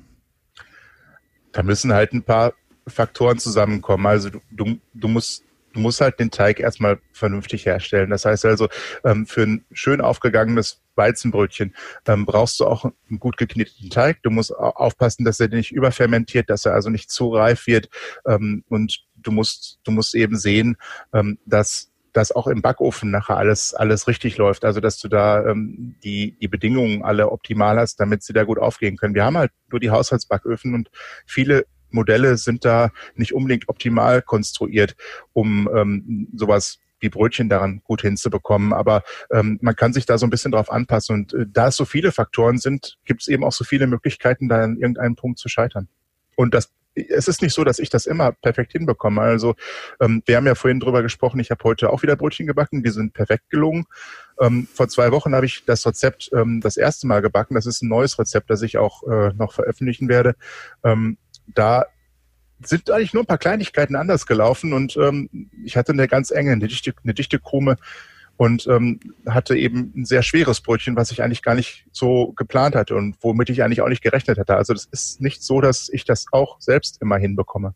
Da 1.54 1.64
müssen 1.64 1.92
halt 1.92 2.14
ein 2.14 2.22
paar 2.22 2.54
Faktoren 2.88 3.38
zusammenkommen. 3.38 4.06
Also 4.06 4.30
du, 4.30 4.40
du, 4.52 4.80
du 4.94 5.08
musst 5.08 5.44
du 5.74 5.80
musst 5.80 6.02
halt 6.02 6.20
den 6.20 6.32
Teig 6.32 6.60
erstmal 6.60 7.00
vernünftig 7.14 7.66
herstellen. 7.66 8.10
Das 8.10 8.26
heißt 8.26 8.46
also, 8.46 8.68
ähm, 9.04 9.26
für 9.26 9.44
ein 9.44 9.66
schön 9.72 10.02
aufgegangenes 10.02 10.82
Weizenbrötchen 10.96 11.76
ähm, 12.08 12.26
brauchst 12.26 12.60
du 12.60 12.66
auch 12.66 12.86
einen 12.86 13.20
gut 13.20 13.38
gekneteten 13.38 13.90
Teig. 13.90 14.22
Du 14.24 14.30
musst 14.30 14.52
aufpassen, 14.52 15.26
dass 15.26 15.40
er 15.40 15.50
nicht 15.50 15.72
überfermentiert, 15.72 16.50
dass 16.50 16.66
er 16.66 16.74
also 16.74 16.90
nicht 16.90 17.10
zu 17.12 17.30
reif 17.34 17.68
wird. 17.68 17.90
Ähm, 18.26 18.64
und 18.68 19.06
du 19.16 19.32
musst, 19.32 19.80
du 19.84 19.92
musst 19.92 20.16
eben 20.16 20.38
sehen, 20.38 20.78
ähm, 21.14 21.38
dass 21.46 21.88
dass 22.12 22.32
auch 22.32 22.48
im 22.48 22.64
Backofen 22.64 23.12
nachher 23.12 23.38
alles, 23.38 23.76
alles 23.76 24.08
richtig 24.08 24.36
läuft. 24.38 24.66
Also, 24.66 24.80
dass 24.80 24.98
du 24.98 25.08
da 25.08 25.46
ähm, 25.46 25.96
die, 26.04 26.32
die 26.40 26.48
Bedingungen 26.48 27.04
alle 27.04 27.30
optimal 27.30 27.78
hast, 27.78 28.00
damit 28.00 28.24
sie 28.24 28.34
da 28.34 28.46
gut 28.46 28.58
aufgehen 28.58 28.98
können. 28.98 29.14
Wir 29.14 29.24
haben 29.24 29.38
halt 29.38 29.52
nur 29.70 29.80
die 29.80 29.92
Haushaltsbacköfen 29.92 30.74
und 30.74 30.90
viele 31.28 31.68
Modelle 31.94 32.38
sind 32.38 32.66
da 32.66 32.92
nicht 33.16 33.34
unbedingt 33.34 33.70
optimal 33.70 34.22
konstruiert, 34.22 34.96
um 35.34 35.70
ähm, 35.74 36.28
sowas 36.36 36.80
wie 37.00 37.10
Brötchen 37.10 37.50
daran 37.50 37.82
gut 37.84 38.02
hinzubekommen. 38.02 38.74
Aber 38.74 39.04
ähm, 39.32 39.58
man 39.62 39.76
kann 39.76 39.94
sich 39.94 40.06
da 40.06 40.18
so 40.18 40.26
ein 40.26 40.30
bisschen 40.30 40.52
drauf 40.52 40.72
anpassen. 40.72 41.16
Und 41.16 41.34
äh, 41.34 41.46
da 41.48 41.68
es 41.68 41.76
so 41.76 41.86
viele 41.86 42.12
Faktoren 42.12 42.58
sind, 42.58 42.98
gibt 43.06 43.22
es 43.22 43.28
eben 43.28 43.44
auch 43.44 43.54
so 43.54 43.64
viele 43.64 43.88
Möglichkeiten, 43.88 44.50
da 44.50 44.64
an 44.64 44.78
irgendeinem 44.78 45.16
Punkt 45.16 45.40
zu 45.40 45.50
scheitern. 45.50 45.88
Und 46.36 46.54
das 46.54 46.72
es 46.96 47.28
ist 47.28 47.42
nicht 47.42 47.54
so, 47.54 47.64
dass 47.64 47.80
ich 47.80 47.90
das 47.90 48.06
immer 48.06 48.32
perfekt 48.32 48.72
hinbekomme. 48.72 49.22
Also 49.22 49.56
ähm, 50.00 50.24
wir 50.26 50.38
haben 50.38 50.48
ja 50.48 50.56
vorhin 50.56 50.80
drüber 50.80 51.02
gesprochen, 51.02 51.40
ich 51.40 51.52
habe 51.52 51.64
heute 51.64 51.90
auch 51.92 52.02
wieder 52.04 52.16
Brötchen 52.16 52.48
gebacken, 52.48 52.84
die 52.84 52.90
sind 52.90 53.14
perfekt 53.14 53.50
gelungen. 53.50 53.86
Ähm, 54.40 54.68
vor 54.74 54.88
zwei 54.90 55.12
Wochen 55.12 55.34
habe 55.36 55.46
ich 55.46 55.64
das 55.66 55.86
Rezept 55.86 56.30
ähm, 56.34 56.62
das 56.62 56.78
erste 56.78 57.08
Mal 57.08 57.22
gebacken. 57.22 57.56
Das 57.56 57.66
ist 57.66 57.82
ein 57.82 57.90
neues 57.90 58.18
Rezept, 58.20 58.50
das 58.50 58.62
ich 58.62 58.78
auch 58.78 59.04
äh, 59.04 59.34
noch 59.34 59.54
veröffentlichen 59.54 60.10
werde. 60.10 60.36
Ähm, 60.84 61.18
da 61.56 61.86
sind 62.64 62.90
eigentlich 62.90 63.14
nur 63.14 63.24
ein 63.24 63.28
paar 63.28 63.38
Kleinigkeiten 63.38 63.96
anders 63.96 64.26
gelaufen 64.26 64.74
und 64.74 64.98
ähm, 64.98 65.30
ich 65.64 65.78
hatte 65.78 65.94
eine 65.94 66.08
ganz 66.08 66.32
enge, 66.32 66.52
eine 66.52 66.68
dichte, 66.68 66.94
eine 67.04 67.14
dichte 67.14 67.40
Krume 67.40 67.78
und 68.40 68.68
ähm, 68.68 69.00
hatte 69.28 69.56
eben 69.58 69.92
ein 69.96 70.06
sehr 70.06 70.24
schweres 70.24 70.62
Brötchen, 70.62 70.96
was 70.96 71.12
ich 71.12 71.22
eigentlich 71.22 71.42
gar 71.42 71.56
nicht 71.56 71.86
so 71.92 72.34
geplant 72.34 72.76
hatte 72.76 72.96
und 72.96 73.18
womit 73.22 73.50
ich 73.50 73.64
eigentlich 73.64 73.82
auch 73.82 73.90
nicht 73.90 74.02
gerechnet 74.02 74.38
hatte. 74.38 74.56
Also 74.56 74.74
das 74.74 74.86
ist 74.86 75.22
nicht 75.22 75.44
so, 75.44 75.62
dass 75.62 75.90
ich 75.90 76.06
das 76.06 76.26
auch 76.32 76.60
selbst 76.60 77.02
immer 77.02 77.18
hinbekomme. 77.18 77.76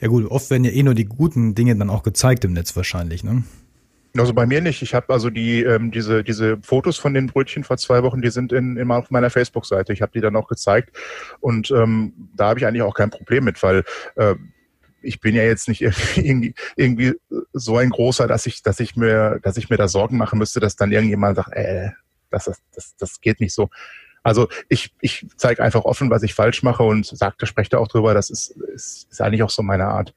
Ja 0.00 0.08
gut, 0.08 0.30
oft 0.30 0.50
werden 0.50 0.64
ja 0.64 0.72
eh 0.72 0.82
nur 0.82 0.94
die 0.94 1.06
guten 1.06 1.54
Dinge 1.54 1.74
dann 1.76 1.90
auch 1.90 2.02
gezeigt 2.02 2.44
im 2.44 2.52
Netz 2.52 2.76
wahrscheinlich, 2.76 3.24
ne? 3.24 3.44
Also 4.18 4.34
bei 4.34 4.46
mir 4.46 4.60
nicht. 4.60 4.82
Ich 4.82 4.94
habe 4.94 5.12
also 5.12 5.30
die 5.30 5.62
ähm, 5.62 5.90
diese 5.90 6.24
diese 6.24 6.58
Fotos 6.62 6.96
von 6.96 7.14
den 7.14 7.26
Brötchen 7.26 7.64
vor 7.64 7.76
zwei 7.76 8.02
Wochen, 8.02 8.22
die 8.22 8.30
sind 8.30 8.52
in, 8.52 8.76
immer 8.76 8.96
auf 8.96 9.10
meiner 9.10 9.30
Facebook-Seite. 9.30 9.92
Ich 9.92 10.02
habe 10.02 10.12
die 10.12 10.20
dann 10.20 10.36
auch 10.36 10.48
gezeigt 10.48 10.96
und 11.40 11.70
ähm, 11.70 12.12
da 12.34 12.48
habe 12.48 12.58
ich 12.58 12.66
eigentlich 12.66 12.82
auch 12.82 12.94
kein 12.94 13.10
Problem 13.10 13.44
mit, 13.44 13.62
weil 13.62 13.84
äh, 14.16 14.34
ich 15.06 15.20
bin 15.20 15.34
ja 15.34 15.42
jetzt 15.42 15.68
nicht 15.68 15.82
irgendwie, 16.16 16.54
irgendwie 16.76 17.14
so 17.52 17.76
ein 17.76 17.90
großer, 17.90 18.26
dass 18.26 18.46
ich, 18.46 18.62
dass 18.62 18.80
ich 18.80 18.96
mir, 18.96 19.40
dass 19.42 19.56
ich 19.56 19.70
mir 19.70 19.76
da 19.76 19.88
Sorgen 19.88 20.16
machen 20.16 20.38
müsste, 20.38 20.60
dass 20.60 20.76
dann 20.76 20.92
irgendjemand 20.92 21.36
sagt, 21.36 21.52
äh, 21.52 21.90
das, 22.30 22.44
das, 22.44 22.62
das, 22.74 22.96
das 22.96 23.20
geht 23.20 23.40
nicht 23.40 23.54
so. 23.54 23.70
Also 24.22 24.48
ich, 24.68 24.92
ich 25.00 25.26
zeige 25.36 25.62
einfach 25.62 25.84
offen, 25.84 26.10
was 26.10 26.24
ich 26.24 26.34
falsch 26.34 26.64
mache 26.64 26.82
und 26.82 27.06
sagte, 27.06 27.46
spreche 27.46 27.70
da 27.70 27.78
auch 27.78 27.86
drüber. 27.86 28.12
Das 28.12 28.28
ist, 28.28 28.50
ist, 28.74 29.06
ist 29.08 29.20
eigentlich 29.20 29.44
auch 29.44 29.50
so 29.50 29.62
meine 29.62 29.86
Art. 29.86 30.14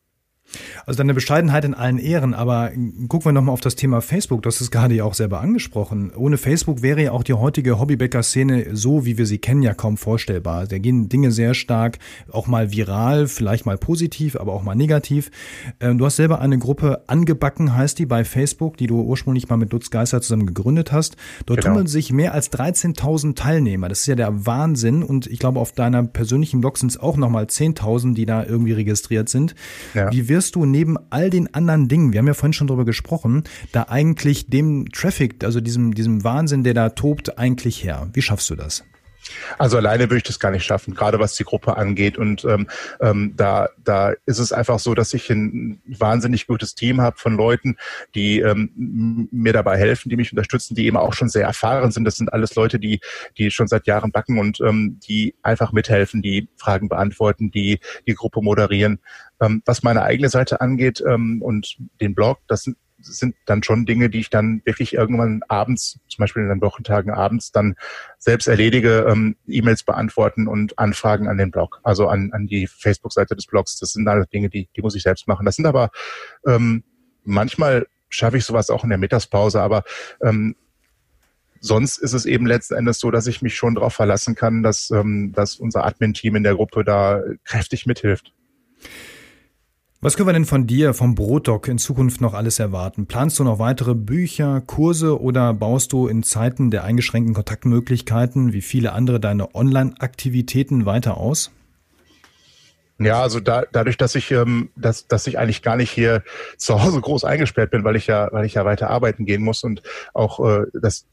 Also 0.86 0.98
deine 0.98 1.14
Bescheidenheit 1.14 1.66
in 1.66 1.74
allen 1.74 1.98
Ehren, 1.98 2.34
aber 2.34 2.72
gucken 3.08 3.26
wir 3.26 3.32
nochmal 3.32 3.54
auf 3.54 3.62
das 3.62 3.76
Thema 3.76 4.02
Facebook. 4.02 4.42
Das 4.44 4.62
ist 4.62 4.72
gerade 4.72 4.96
ja 4.96 5.04
auch 5.04 5.14
selber 5.14 5.42
angesprochen. 5.42 6.12
Ohne 6.16 6.38
Facebook 6.38 6.82
wäre 6.82 7.04
ja 7.04 7.12
auch 7.12 7.24
die 7.24 7.34
heutige 7.34 7.80
Hobbybäcker-Szene 7.80 8.76
so, 8.76 9.06
wie 9.06 9.18
wir 9.18 9.26
sie 9.26 9.38
kennen, 9.38 9.62
ja 9.62 9.74
kaum 9.74 9.98
vorstellbar. 9.98 10.68
Da 10.68 10.78
gehen 10.78 11.10
Dinge 11.10 11.32
sehr 11.32 11.54
stark, 11.54 12.00
auch 12.32 12.48
mal 12.48 12.72
viral, 12.72 13.28
vielleicht 13.28 13.66
mal 13.66 13.78
positiv, 13.78 14.36
aber 14.36 14.54
auch 14.54 14.64
mal 14.64 14.76
negativ. 14.76 15.32
Ähm, 15.80 15.98
du 15.98 16.06
hast 16.06 16.16
selber 16.16 16.40
eine 16.40 16.58
Gruppe 16.58 17.04
angebacken, 17.08 17.76
heißt 17.76 18.00
die, 18.00 18.06
bei 18.06 18.24
Facebook, 18.24 18.78
die 18.78 18.88
du 18.88 19.02
ursprünglich 19.02 19.50
mal 19.50 19.58
mit 19.58 19.72
Lutz 19.72 19.90
Geister 19.90 20.22
zusammen 20.22 20.46
gegründet 20.46 20.92
hast. 20.92 21.16
Dort 21.46 21.62
genau. 21.62 21.74
tummeln 21.74 21.88
sich 21.88 22.12
mehr 22.12 22.34
als 22.34 22.52
13.000 22.52 23.36
Teilnehmer. 23.36 23.90
Das 23.90 24.02
ist 24.02 24.08
ja 24.08 24.16
der 24.16 24.46
Wahnsinn. 24.46 25.04
Und 25.04 25.28
ich 25.28 25.40
glaube, 25.40 25.60
auf 25.60 25.72
deiner 25.72 26.04
persönlichen 26.04 26.62
Blog 26.62 26.78
sind 26.78 26.90
es 26.90 26.98
auch 26.98 27.18
nochmal 27.18 27.46
10.000, 27.46 28.14
die 28.14 28.26
da 28.26 28.44
irgendwie 28.44 28.74
registriert 28.74 29.30
sind. 29.30 29.56
Ja. 29.94 30.12
Wie 30.12 30.28
wirst 30.40 30.56
du 30.56 30.64
neben 30.64 30.96
all 31.10 31.30
den 31.30 31.54
anderen 31.54 31.90
Dingen, 31.90 32.14
wir 32.14 32.20
haben 32.20 32.28
ja 32.28 32.34
vorhin 32.34 32.54
schon 32.54 32.68
drüber 32.68 32.86
gesprochen, 32.86 33.44
da 33.74 33.88
eigentlich 33.90 34.48
dem 34.48 34.90
Traffic, 34.90 35.44
also 35.44 35.60
diesem, 35.60 35.94
diesem 35.94 36.24
Wahnsinn, 36.24 36.64
der 36.64 36.74
da 36.74 36.92
tobt, 36.92 37.38
eigentlich 37.38 37.84
her? 37.84 38.08
Wie 38.14 38.22
schaffst 38.22 38.50
du 38.50 38.56
das? 38.56 38.86
Also 39.58 39.78
alleine 39.78 40.04
würde 40.04 40.18
ich 40.18 40.24
das 40.24 40.40
gar 40.40 40.52
nicht 40.52 40.66
schaffen, 40.66 40.94
gerade 40.94 41.20
was 41.20 41.36
die 41.36 41.44
Gruppe 41.44 41.78
angeht. 41.78 42.18
Und 42.18 42.46
ähm, 42.46 42.68
ähm, 43.02 43.34
da, 43.36 43.70
da 43.84 44.14
ist 44.26 44.40
es 44.40 44.52
einfach 44.52 44.80
so, 44.80 44.94
dass 44.94 45.14
ich 45.14 45.30
ein 45.30 45.82
wahnsinnig 45.86 46.48
gutes 46.48 46.76
Team 46.76 47.02
habe 47.02 47.18
von 47.18 47.36
Leuten, 47.36 47.78
die 48.16 48.40
ähm, 48.40 49.28
mir 49.32 49.54
dabei 49.54 49.78
helfen, 49.78 50.10
die 50.10 50.16
mich 50.16 50.32
unterstützen, 50.32 50.76
die 50.76 50.86
eben 50.86 50.98
auch 50.98 51.14
schon 51.14 51.30
sehr 51.30 51.46
erfahren 51.46 51.92
sind. 51.92 52.06
Das 52.06 52.16
sind 52.16 52.32
alles 52.34 52.56
Leute, 52.56 52.80
die, 52.80 53.00
die 53.38 53.52
schon 53.52 53.68
seit 53.68 53.88
Jahren 53.88 54.12
backen 54.12 54.40
und 54.40 54.60
ähm, 54.62 55.00
die 55.08 55.36
einfach 55.42 55.72
mithelfen, 55.72 56.22
die 56.22 56.50
Fragen 56.58 56.90
beantworten, 56.90 57.52
die 57.52 57.80
die 58.08 58.16
Gruppe 58.16 58.42
moderieren. 58.42 59.00
Ähm, 59.42 59.62
was 59.66 59.84
meine 59.84 60.04
eigene 60.04 60.30
Seite 60.30 60.62
angeht 60.62 61.04
ähm, 61.08 61.42
und 61.42 61.78
den 62.02 62.16
Blog, 62.16 62.40
das 62.48 62.64
sind 62.64 62.78
sind 63.02 63.36
dann 63.46 63.64
schon 63.64 63.86
Dinge, 63.86 64.10
die 64.10 64.20
ich 64.20 64.30
dann 64.30 64.62
wirklich 64.66 64.94
irgendwann 64.94 65.42
abends, 65.48 66.00
zum 66.08 66.24
Beispiel 66.24 66.44
in 66.44 66.50
den 66.50 66.62
Wochentagen 66.62 67.12
abends, 67.12 67.52
dann 67.52 67.76
selbst 68.18 68.48
erledige, 68.48 69.06
ähm, 69.10 69.36
E-Mails 69.48 69.84
beantworten 69.84 70.48
und 70.48 70.78
Anfragen 70.78 71.28
an 71.28 71.38
den 71.38 71.52
Blog, 71.52 71.80
also 71.84 72.08
an, 72.08 72.32
an 72.34 72.48
die 72.48 72.68
Facebook-Seite 72.68 73.36
des 73.36 73.48
Blogs. 73.48 73.78
Das 73.80 73.94
sind 73.94 74.08
alles 74.08 74.28
Dinge, 74.30 74.50
die, 74.50 74.70
die 74.76 74.82
muss 74.82 74.96
ich 74.96 75.04
selbst 75.04 75.28
machen. 75.28 75.46
Das 75.46 75.56
sind 75.56 75.66
aber 75.66 75.92
ähm, 76.46 76.84
manchmal 77.24 77.88
schaffe 78.10 78.38
ich 78.38 78.46
sowas 78.46 78.70
auch 78.70 78.84
in 78.84 78.90
der 78.90 78.98
Mittagspause, 78.98 79.62
aber 79.62 79.84
ähm, 80.22 80.56
sonst 81.62 81.98
ist 81.98 82.14
es 82.14 82.26
eben 82.26 82.46
letzten 82.46 82.76
Endes 82.76 83.00
so, 83.00 83.12
dass 83.12 83.28
ich 83.28 83.42
mich 83.42 83.56
schon 83.56 83.76
darauf 83.76 83.94
verlassen 83.94 84.36
kann, 84.36 84.64
dass, 84.64 84.90
ähm, 84.92 85.32
dass 85.34 85.56
unser 85.56 85.86
Admin-Team 85.86 86.36
in 86.36 86.44
der 86.44 86.56
Gruppe 86.56 86.84
da 86.84 87.22
kräftig 87.44 87.86
mithilft. 87.86 88.34
Was 90.02 90.16
können 90.16 90.30
wir 90.30 90.34
denn 90.34 90.46
von 90.46 90.66
dir, 90.66 90.94
vom 90.94 91.14
Brotdoc 91.14 91.68
in 91.68 91.78
Zukunft 91.78 92.22
noch 92.22 92.34
alles 92.34 92.58
erwarten? 92.58 93.06
Planst 93.06 93.38
du 93.38 93.44
noch 93.44 93.60
weitere 93.60 93.96
Bücher, 93.96 94.62
Kurse 94.62 95.20
oder 95.20 95.54
baust 95.54 95.92
du 95.92 96.08
in 96.08 96.24
Zeiten 96.24 96.72
der 96.72 96.86
eingeschränkten 96.86 97.36
Kontaktmöglichkeiten 97.36 98.54
wie 98.54 98.62
viele 98.62 98.94
andere 98.94 99.20
deine 99.20 99.54
Online-Aktivitäten 99.54 100.86
weiter 100.86 101.18
aus? 101.18 101.52
Ja, 102.98 103.22
also 103.22 103.42
da, 103.42 103.66
dadurch, 103.74 103.98
dass 103.98 104.16
ich, 104.16 104.32
ähm, 104.32 104.70
dass, 104.78 105.06
dass 105.08 105.28
ich 105.28 105.38
eigentlich 105.38 105.64
gar 105.64 105.76
nicht 105.76 105.92
hier 105.92 106.24
zu 106.56 106.82
Hause 106.82 107.02
groß 107.02 107.26
eingesperrt 107.26 107.72
bin, 107.72 107.84
weil 107.84 107.98
ich 107.98 108.08
ja, 108.08 108.30
weil 108.32 108.46
ich 108.46 108.54
ja 108.54 108.64
weiter 108.64 108.90
arbeiten 108.90 109.26
gehen 109.26 109.44
muss 109.44 109.66
und 109.66 109.84
auch 110.14 110.40
äh, 110.40 110.66
das 110.82 111.08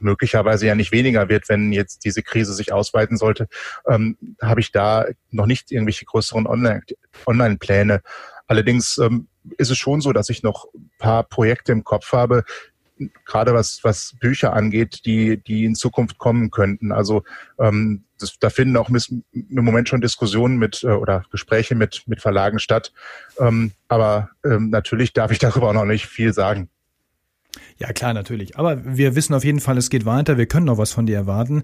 möglicherweise 0.00 0.66
ja 0.66 0.74
nicht 0.74 0.92
weniger 0.92 1.28
wird, 1.28 1.48
wenn 1.48 1.72
jetzt 1.72 2.04
diese 2.04 2.22
Krise 2.22 2.54
sich 2.54 2.72
ausweiten 2.72 3.16
sollte, 3.16 3.48
ähm, 3.86 4.16
habe 4.42 4.60
ich 4.60 4.72
da 4.72 5.06
noch 5.30 5.46
nicht 5.46 5.70
irgendwelche 5.70 6.04
größeren 6.04 6.46
Online-Pläne. 6.46 7.92
Online 7.94 8.02
Allerdings 8.48 8.98
ähm, 8.98 9.28
ist 9.58 9.70
es 9.70 9.78
schon 9.78 10.00
so, 10.00 10.12
dass 10.12 10.30
ich 10.30 10.42
noch 10.42 10.66
ein 10.74 10.90
paar 10.98 11.22
Projekte 11.22 11.72
im 11.72 11.84
Kopf 11.84 12.12
habe, 12.12 12.44
gerade 13.24 13.54
was, 13.54 13.80
was 13.84 14.16
Bücher 14.18 14.54
angeht, 14.54 15.04
die, 15.04 15.36
die 15.36 15.64
in 15.64 15.74
Zukunft 15.74 16.18
kommen 16.18 16.50
könnten. 16.50 16.90
Also 16.90 17.22
ähm, 17.58 18.04
das, 18.18 18.38
da 18.40 18.50
finden 18.50 18.76
auch 18.76 18.88
im 18.88 19.22
Moment 19.64 19.88
schon 19.88 20.00
Diskussionen 20.00 20.58
mit 20.58 20.82
äh, 20.82 20.88
oder 20.88 21.24
Gespräche 21.30 21.74
mit, 21.74 22.02
mit 22.06 22.20
Verlagen 22.20 22.58
statt. 22.58 22.92
Ähm, 23.38 23.72
aber 23.86 24.30
ähm, 24.44 24.70
natürlich 24.70 25.12
darf 25.12 25.30
ich 25.30 25.38
darüber 25.38 25.68
auch 25.68 25.74
noch 25.74 25.84
nicht 25.84 26.06
viel 26.06 26.32
sagen. 26.32 26.70
Ja, 27.78 27.92
klar, 27.92 28.14
natürlich. 28.14 28.56
Aber 28.56 28.82
wir 28.84 29.14
wissen 29.14 29.34
auf 29.34 29.44
jeden 29.44 29.60
Fall, 29.60 29.78
es 29.78 29.90
geht 29.90 30.04
weiter. 30.04 30.36
Wir 30.36 30.46
können 30.46 30.66
noch 30.66 30.78
was 30.78 30.92
von 30.92 31.06
dir 31.06 31.16
erwarten. 31.16 31.62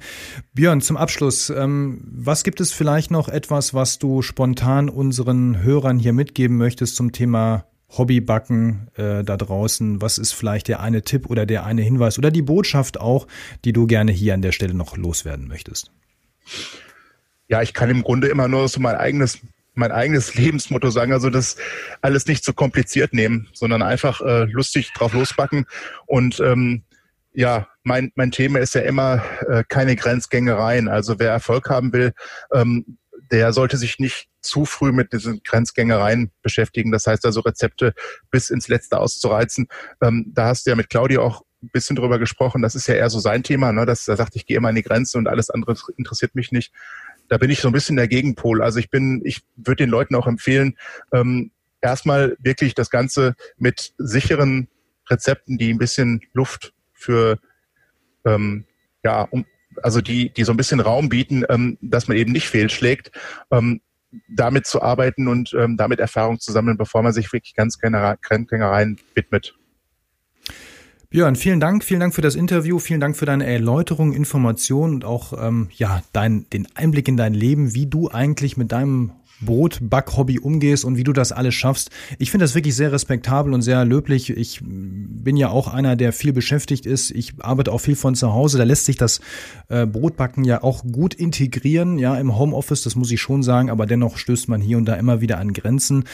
Björn, 0.53 0.81
zum 0.81 0.97
Abschluss, 0.97 1.51
ähm, 1.51 2.01
was 2.05 2.45
gibt 2.45 2.61
es 2.61 2.73
vielleicht 2.73 3.11
noch 3.11 3.29
etwas, 3.29 3.75
was 3.75 3.99
du 3.99 4.23
spontan 4.23 4.89
unseren 4.89 5.63
Hörern 5.63 5.99
hier 5.99 6.13
mitgeben 6.13 6.57
möchtest 6.57 6.97
zum 6.97 7.13
Thema 7.13 7.67
Hobbybacken 7.91 8.89
äh, 8.97 9.25
da 9.25 9.37
draußen? 9.37 10.01
Was 10.01 10.19
ist 10.19 10.33
vielleicht 10.33 10.69
der 10.69 10.81
eine 10.81 11.03
Tipp 11.03 11.31
oder 11.31 11.47
der 11.47 11.65
eine 11.65 11.83
Hinweis 11.83 12.19
oder 12.19 12.31
die 12.31 12.43
Botschaft 12.43 13.01
auch, 13.01 13.27
die 13.65 13.73
du 13.73 13.87
gerne 13.87 14.13
hier 14.13 14.35
an 14.35 14.43
der 14.43 14.53
Stelle 14.53 14.75
noch 14.75 14.97
loswerden 14.97 15.49
möchtest? 15.49 15.91
Ja, 17.49 17.63
ich 17.63 17.75
kann 17.75 17.91
im 17.91 18.03
Grunde 18.03 18.29
immer 18.29 18.49
nur 18.49 18.69
so 18.69 18.81
mein 18.81 18.97
eigenes 18.97 19.39
mein 19.75 19.93
eigenes 19.93 20.35
Lebensmotto 20.37 20.91
sagen, 20.91 21.13
also 21.13 21.31
das 21.31 21.57
alles 22.01 22.27
nicht 22.27 22.45
zu 22.45 22.51
so 22.51 22.55
kompliziert 22.55 23.13
nehmen, 23.13 23.49
sondern 23.53 23.83
einfach 23.83 24.21
äh, 24.21 24.45
lustig 24.45 24.93
drauf 24.93 25.13
losbacken. 25.13 25.67
Und 26.07 26.41
ähm, 26.41 26.85
ja, 27.33 27.69
mein, 27.83 28.13
mein 28.15 28.31
Thema 28.31 28.61
ist 28.61 28.75
ja 28.75 28.83
immer 28.83 29.23
äh, 29.49 29.65
keine 29.69 29.97
Grenzgängereien. 29.97 30.89
Also 30.89 31.19
wer 31.19 31.31
Erfolg 31.31 31.69
haben 31.69 31.93
will, 31.93 32.13
ähm, 32.53 32.99
der 33.31 33.53
sollte 33.53 33.77
sich 33.77 33.99
nicht 33.99 34.29
zu 34.41 34.65
früh 34.65 34.93
mit 34.93 35.13
diesen 35.13 35.43
Grenzgängereien 35.43 36.31
beschäftigen. 36.43 36.93
Das 36.93 37.07
heißt 37.07 37.25
also 37.25 37.41
Rezepte 37.41 37.95
bis 38.31 38.51
ins 38.51 38.69
Letzte 38.69 38.99
auszureizen. 38.99 39.67
Ähm, 40.03 40.31
da 40.35 40.47
hast 40.47 40.67
du 40.67 40.71
ja 40.71 40.77
mit 40.77 40.91
Claudia 40.91 41.21
auch 41.21 41.43
ein 41.63 41.71
bisschen 41.73 41.97
drüber 41.97 42.19
gesprochen. 42.19 42.63
Das 42.63 42.75
ist 42.75 42.87
ja 42.87 42.95
eher 42.95 43.11
so 43.11 43.19
sein 43.19 43.43
Thema, 43.43 43.73
ne? 43.73 43.87
dass 43.87 44.07
er 44.07 44.17
sagt, 44.17 44.37
ich 44.37 44.47
gehe 44.47 44.57
immer 44.57 44.69
an 44.69 44.75
die 44.75 44.83
Grenze 44.83 45.19
und 45.19 45.27
alles 45.27 45.51
andere 45.51 45.75
interessiert 45.97 46.35
mich 46.35 46.53
nicht 46.53 46.73
da 47.29 47.39
bin 47.39 47.51
ich 47.51 47.61
so 47.61 47.69
ein 47.69 47.73
bisschen 47.73 47.97
der 47.97 48.09
Gegenpol. 48.09 48.63
Also 48.63 48.79
ich 48.79 48.91
bin, 48.91 49.23
ich 49.25 49.43
würde 49.57 49.85
den 49.85 49.91
Leuten 49.91 50.15
auch 50.15 50.27
empfehlen, 50.27 50.77
ähm, 51.13 51.51
erstmal 51.81 52.37
wirklich 52.39 52.75
das 52.75 52.91
Ganze 52.91 53.35
mit 53.59 53.93
sicheren 53.99 54.69
Rezepten, 55.09 55.59
die 55.59 55.73
ein 55.73 55.79
bisschen 55.79 56.23
Luft 56.33 56.73
für 56.93 57.39
ähm, 58.25 58.65
ja, 59.05 59.23
um, 59.23 59.45
also 59.83 60.01
die, 60.01 60.31
die 60.31 60.45
so 60.45 60.53
ein 60.53 60.57
bisschen 60.57 60.81
Raum 60.81 61.09
bieten, 61.09 61.45
ähm, 61.49 61.79
dass 61.81 62.09
man 62.09 62.17
eben 62.17 62.33
nicht 62.33 62.49
fehlschlägt, 62.49 63.11
ähm, 63.51 63.81
damit 64.29 64.67
zu 64.67 64.81
arbeiten 64.81 65.29
und 65.29 65.53
ähm, 65.55 65.77
damit 65.77 65.99
Erfahrung 65.99 66.39
zu 66.39 66.53
sammeln, 66.53 66.77
bevor 66.77 67.03
man 67.03 67.13
sich 67.13 67.33
wirklich 67.33 67.55
ganz 67.55 67.79
Grenzgängereien 67.79 68.99
widmet. 69.15 69.55
Björn, 71.15 71.37
vielen 71.37 71.61
Dank, 71.61 71.85
vielen 71.85 72.01
Dank 72.01 72.13
für 72.13 72.23
das 72.23 72.35
Interview, 72.35 72.81
vielen 72.81 72.99
Dank 72.99 73.17
für 73.17 73.25
deine 73.25 73.47
Erläuterung, 73.47 74.15
Information 74.15 74.95
und 74.95 75.05
auch 75.05 75.33
ähm, 75.41 75.69
ja 75.77 76.03
dein, 76.13 76.47
den 76.53 76.67
Einblick 76.75 77.07
in 77.07 77.17
dein 77.17 77.35
Leben, 77.35 77.73
wie 77.73 77.87
du 77.87 78.11
eigentlich 78.11 78.57
mit 78.57 78.73
deinem 78.73 79.13
Brotback-Hobby 79.41 80.41
umgehst 80.41 80.85
und 80.85 80.97
wie 80.97 81.05
du 81.05 81.13
das 81.13 81.31
alles 81.31 81.55
schaffst. 81.55 81.91
Ich 82.19 82.33
finde 82.33 82.43
das 82.43 82.57
wirklich 82.57 82.75
sehr 82.75 82.91
respektabel 82.91 83.55
und 83.55 83.63
sehr 83.63 83.85
löblich. 83.85 84.31
Ich 84.31 84.61
bin 84.65 85.37
ja 85.37 85.51
auch 85.51 85.73
einer, 85.73 85.95
der 85.95 86.13
viel 86.13 86.33
beschäftigt 86.33 86.85
ist. 86.85 87.13
Ich 87.13 87.35
arbeite 87.39 87.71
auch 87.71 87.79
viel 87.79 87.95
von 87.95 88.17
zu 88.17 88.33
Hause. 88.33 88.59
Da 88.59 88.65
lässt 88.65 88.87
sich 88.87 88.97
das 88.97 89.21
äh, 89.69 89.87
Brotbacken 89.87 90.43
ja 90.43 90.65
auch 90.65 90.83
gut 90.83 91.15
integrieren, 91.15 91.97
ja, 91.97 92.17
im 92.17 92.37
Homeoffice, 92.37 92.83
das 92.83 92.97
muss 92.97 93.13
ich 93.13 93.21
schon 93.21 93.45
sagen, 93.45 93.71
aber 93.71 93.87
dennoch 93.87 94.19
stößt 94.19 94.49
man 94.49 94.61
hier 94.61 94.79
und 94.79 94.87
da 94.87 94.95
immer 94.95 95.21
wieder 95.21 95.39
an 95.39 95.53
Grenzen. 95.53 96.07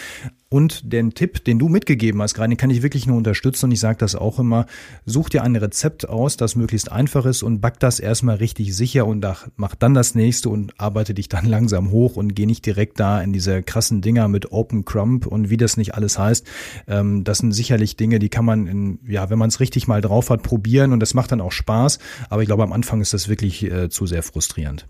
Und 0.52 0.92
den 0.92 1.14
Tipp, 1.14 1.44
den 1.44 1.60
du 1.60 1.68
mitgegeben 1.68 2.20
hast, 2.20 2.34
gerade 2.34 2.48
den 2.48 2.56
kann 2.56 2.70
ich 2.70 2.82
wirklich 2.82 3.06
nur 3.06 3.16
unterstützen 3.16 3.66
und 3.66 3.72
ich 3.72 3.78
sage 3.78 3.98
das 3.98 4.16
auch 4.16 4.40
immer, 4.40 4.66
such 5.06 5.28
dir 5.28 5.44
ein 5.44 5.54
Rezept 5.54 6.08
aus, 6.08 6.36
das 6.36 6.56
möglichst 6.56 6.90
einfach 6.90 7.24
ist 7.24 7.44
und 7.44 7.60
back 7.60 7.78
das 7.78 8.00
erstmal 8.00 8.34
richtig 8.34 8.74
sicher 8.74 9.06
und 9.06 9.24
mach 9.54 9.76
dann 9.76 9.94
das 9.94 10.16
nächste 10.16 10.48
und 10.48 10.72
arbeite 10.76 11.14
dich 11.14 11.28
dann 11.28 11.44
langsam 11.44 11.92
hoch 11.92 12.16
und 12.16 12.34
geh 12.34 12.46
nicht 12.46 12.66
direkt 12.66 12.98
da 12.98 13.22
in 13.22 13.32
diese 13.32 13.62
krassen 13.62 14.00
Dinger 14.02 14.26
mit 14.26 14.50
Open 14.50 14.84
Crump 14.84 15.24
und 15.24 15.50
wie 15.50 15.56
das 15.56 15.76
nicht 15.76 15.94
alles 15.94 16.18
heißt. 16.18 16.44
Ähm, 16.88 17.22
das 17.22 17.38
sind 17.38 17.52
sicherlich 17.52 17.96
Dinge, 17.96 18.18
die 18.18 18.28
kann 18.28 18.44
man 18.44 18.66
in, 18.66 18.98
ja, 19.06 19.30
wenn 19.30 19.38
man 19.38 19.50
es 19.50 19.60
richtig 19.60 19.86
mal 19.86 20.00
drauf 20.00 20.30
hat, 20.30 20.42
probieren 20.42 20.92
und 20.92 20.98
das 20.98 21.14
macht 21.14 21.30
dann 21.30 21.40
auch 21.40 21.52
Spaß. 21.52 22.00
Aber 22.28 22.42
ich 22.42 22.48
glaube, 22.48 22.64
am 22.64 22.72
Anfang 22.72 23.00
ist 23.00 23.14
das 23.14 23.28
wirklich 23.28 23.70
äh, 23.70 23.88
zu 23.88 24.06
sehr 24.06 24.24
frustrierend. 24.24 24.88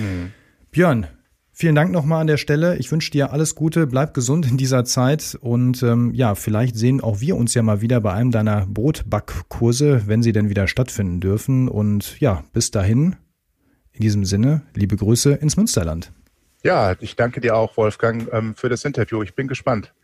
Mhm. 0.00 0.32
Björn, 0.72 1.06
Vielen 1.58 1.74
Dank 1.74 1.90
nochmal 1.90 2.20
an 2.20 2.26
der 2.26 2.36
Stelle. 2.36 2.76
Ich 2.76 2.92
wünsche 2.92 3.10
dir 3.10 3.32
alles 3.32 3.54
Gute, 3.54 3.86
bleib 3.86 4.12
gesund 4.12 4.46
in 4.46 4.58
dieser 4.58 4.84
Zeit 4.84 5.38
und 5.40 5.82
ähm, 5.82 6.12
ja, 6.12 6.34
vielleicht 6.34 6.76
sehen 6.76 7.00
auch 7.00 7.22
wir 7.22 7.34
uns 7.34 7.54
ja 7.54 7.62
mal 7.62 7.80
wieder 7.80 7.98
bei 8.02 8.12
einem 8.12 8.30
deiner 8.30 8.66
Brotbackkurse, 8.66 10.02
wenn 10.04 10.22
sie 10.22 10.32
denn 10.32 10.50
wieder 10.50 10.68
stattfinden 10.68 11.18
dürfen. 11.18 11.68
Und 11.68 12.20
ja, 12.20 12.44
bis 12.52 12.72
dahin, 12.72 13.16
in 13.92 14.02
diesem 14.02 14.26
Sinne, 14.26 14.64
liebe 14.74 14.96
Grüße 14.96 15.32
ins 15.32 15.56
Münsterland. 15.56 16.12
Ja, 16.62 16.94
ich 17.00 17.16
danke 17.16 17.40
dir 17.40 17.56
auch, 17.56 17.78
Wolfgang, 17.78 18.30
ähm, 18.34 18.54
für 18.54 18.68
das 18.68 18.84
Interview. 18.84 19.22
Ich 19.22 19.34
bin 19.34 19.48
gespannt. 19.48 19.94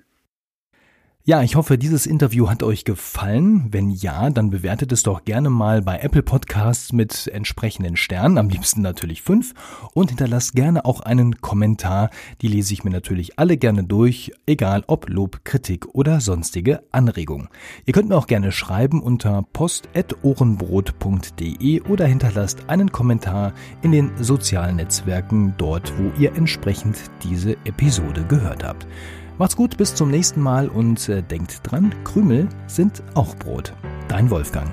Ja, 1.24 1.40
ich 1.44 1.54
hoffe, 1.54 1.78
dieses 1.78 2.06
Interview 2.06 2.50
hat 2.50 2.64
euch 2.64 2.84
gefallen. 2.84 3.68
Wenn 3.70 3.90
ja, 3.90 4.28
dann 4.30 4.50
bewertet 4.50 4.90
es 4.90 5.04
doch 5.04 5.24
gerne 5.24 5.50
mal 5.50 5.80
bei 5.80 5.98
Apple 5.98 6.24
Podcasts 6.24 6.92
mit 6.92 7.30
entsprechenden 7.32 7.96
Sternen, 7.96 8.38
am 8.38 8.48
liebsten 8.48 8.82
natürlich 8.82 9.22
fünf, 9.22 9.54
und 9.94 10.08
hinterlasst 10.08 10.56
gerne 10.56 10.84
auch 10.84 10.98
einen 10.98 11.40
Kommentar. 11.40 12.10
Die 12.40 12.48
lese 12.48 12.74
ich 12.74 12.82
mir 12.82 12.90
natürlich 12.90 13.38
alle 13.38 13.56
gerne 13.56 13.84
durch, 13.84 14.32
egal 14.46 14.82
ob 14.88 15.08
Lob, 15.08 15.44
Kritik 15.44 15.94
oder 15.94 16.20
sonstige 16.20 16.82
Anregungen. 16.90 17.50
Ihr 17.86 17.92
könnt 17.92 18.08
mir 18.08 18.16
auch 18.16 18.26
gerne 18.26 18.50
schreiben 18.50 19.00
unter 19.00 19.44
post.ohrenbrot.de 19.52 21.82
oder 21.82 22.06
hinterlasst 22.06 22.68
einen 22.68 22.90
Kommentar 22.90 23.52
in 23.82 23.92
den 23.92 24.10
sozialen 24.16 24.74
Netzwerken 24.74 25.54
dort, 25.56 25.92
wo 25.98 26.10
ihr 26.20 26.34
entsprechend 26.34 26.98
diese 27.22 27.52
Episode 27.64 28.24
gehört 28.24 28.64
habt. 28.64 28.88
Macht's 29.42 29.56
gut, 29.56 29.76
bis 29.76 29.92
zum 29.92 30.08
nächsten 30.08 30.40
Mal 30.40 30.68
und 30.68 31.08
äh, 31.08 31.20
denkt 31.20 31.62
dran, 31.64 31.92
Krümel 32.04 32.48
sind 32.68 33.02
auch 33.14 33.34
Brot. 33.34 33.72
Dein 34.06 34.30
Wolfgang. 34.30 34.72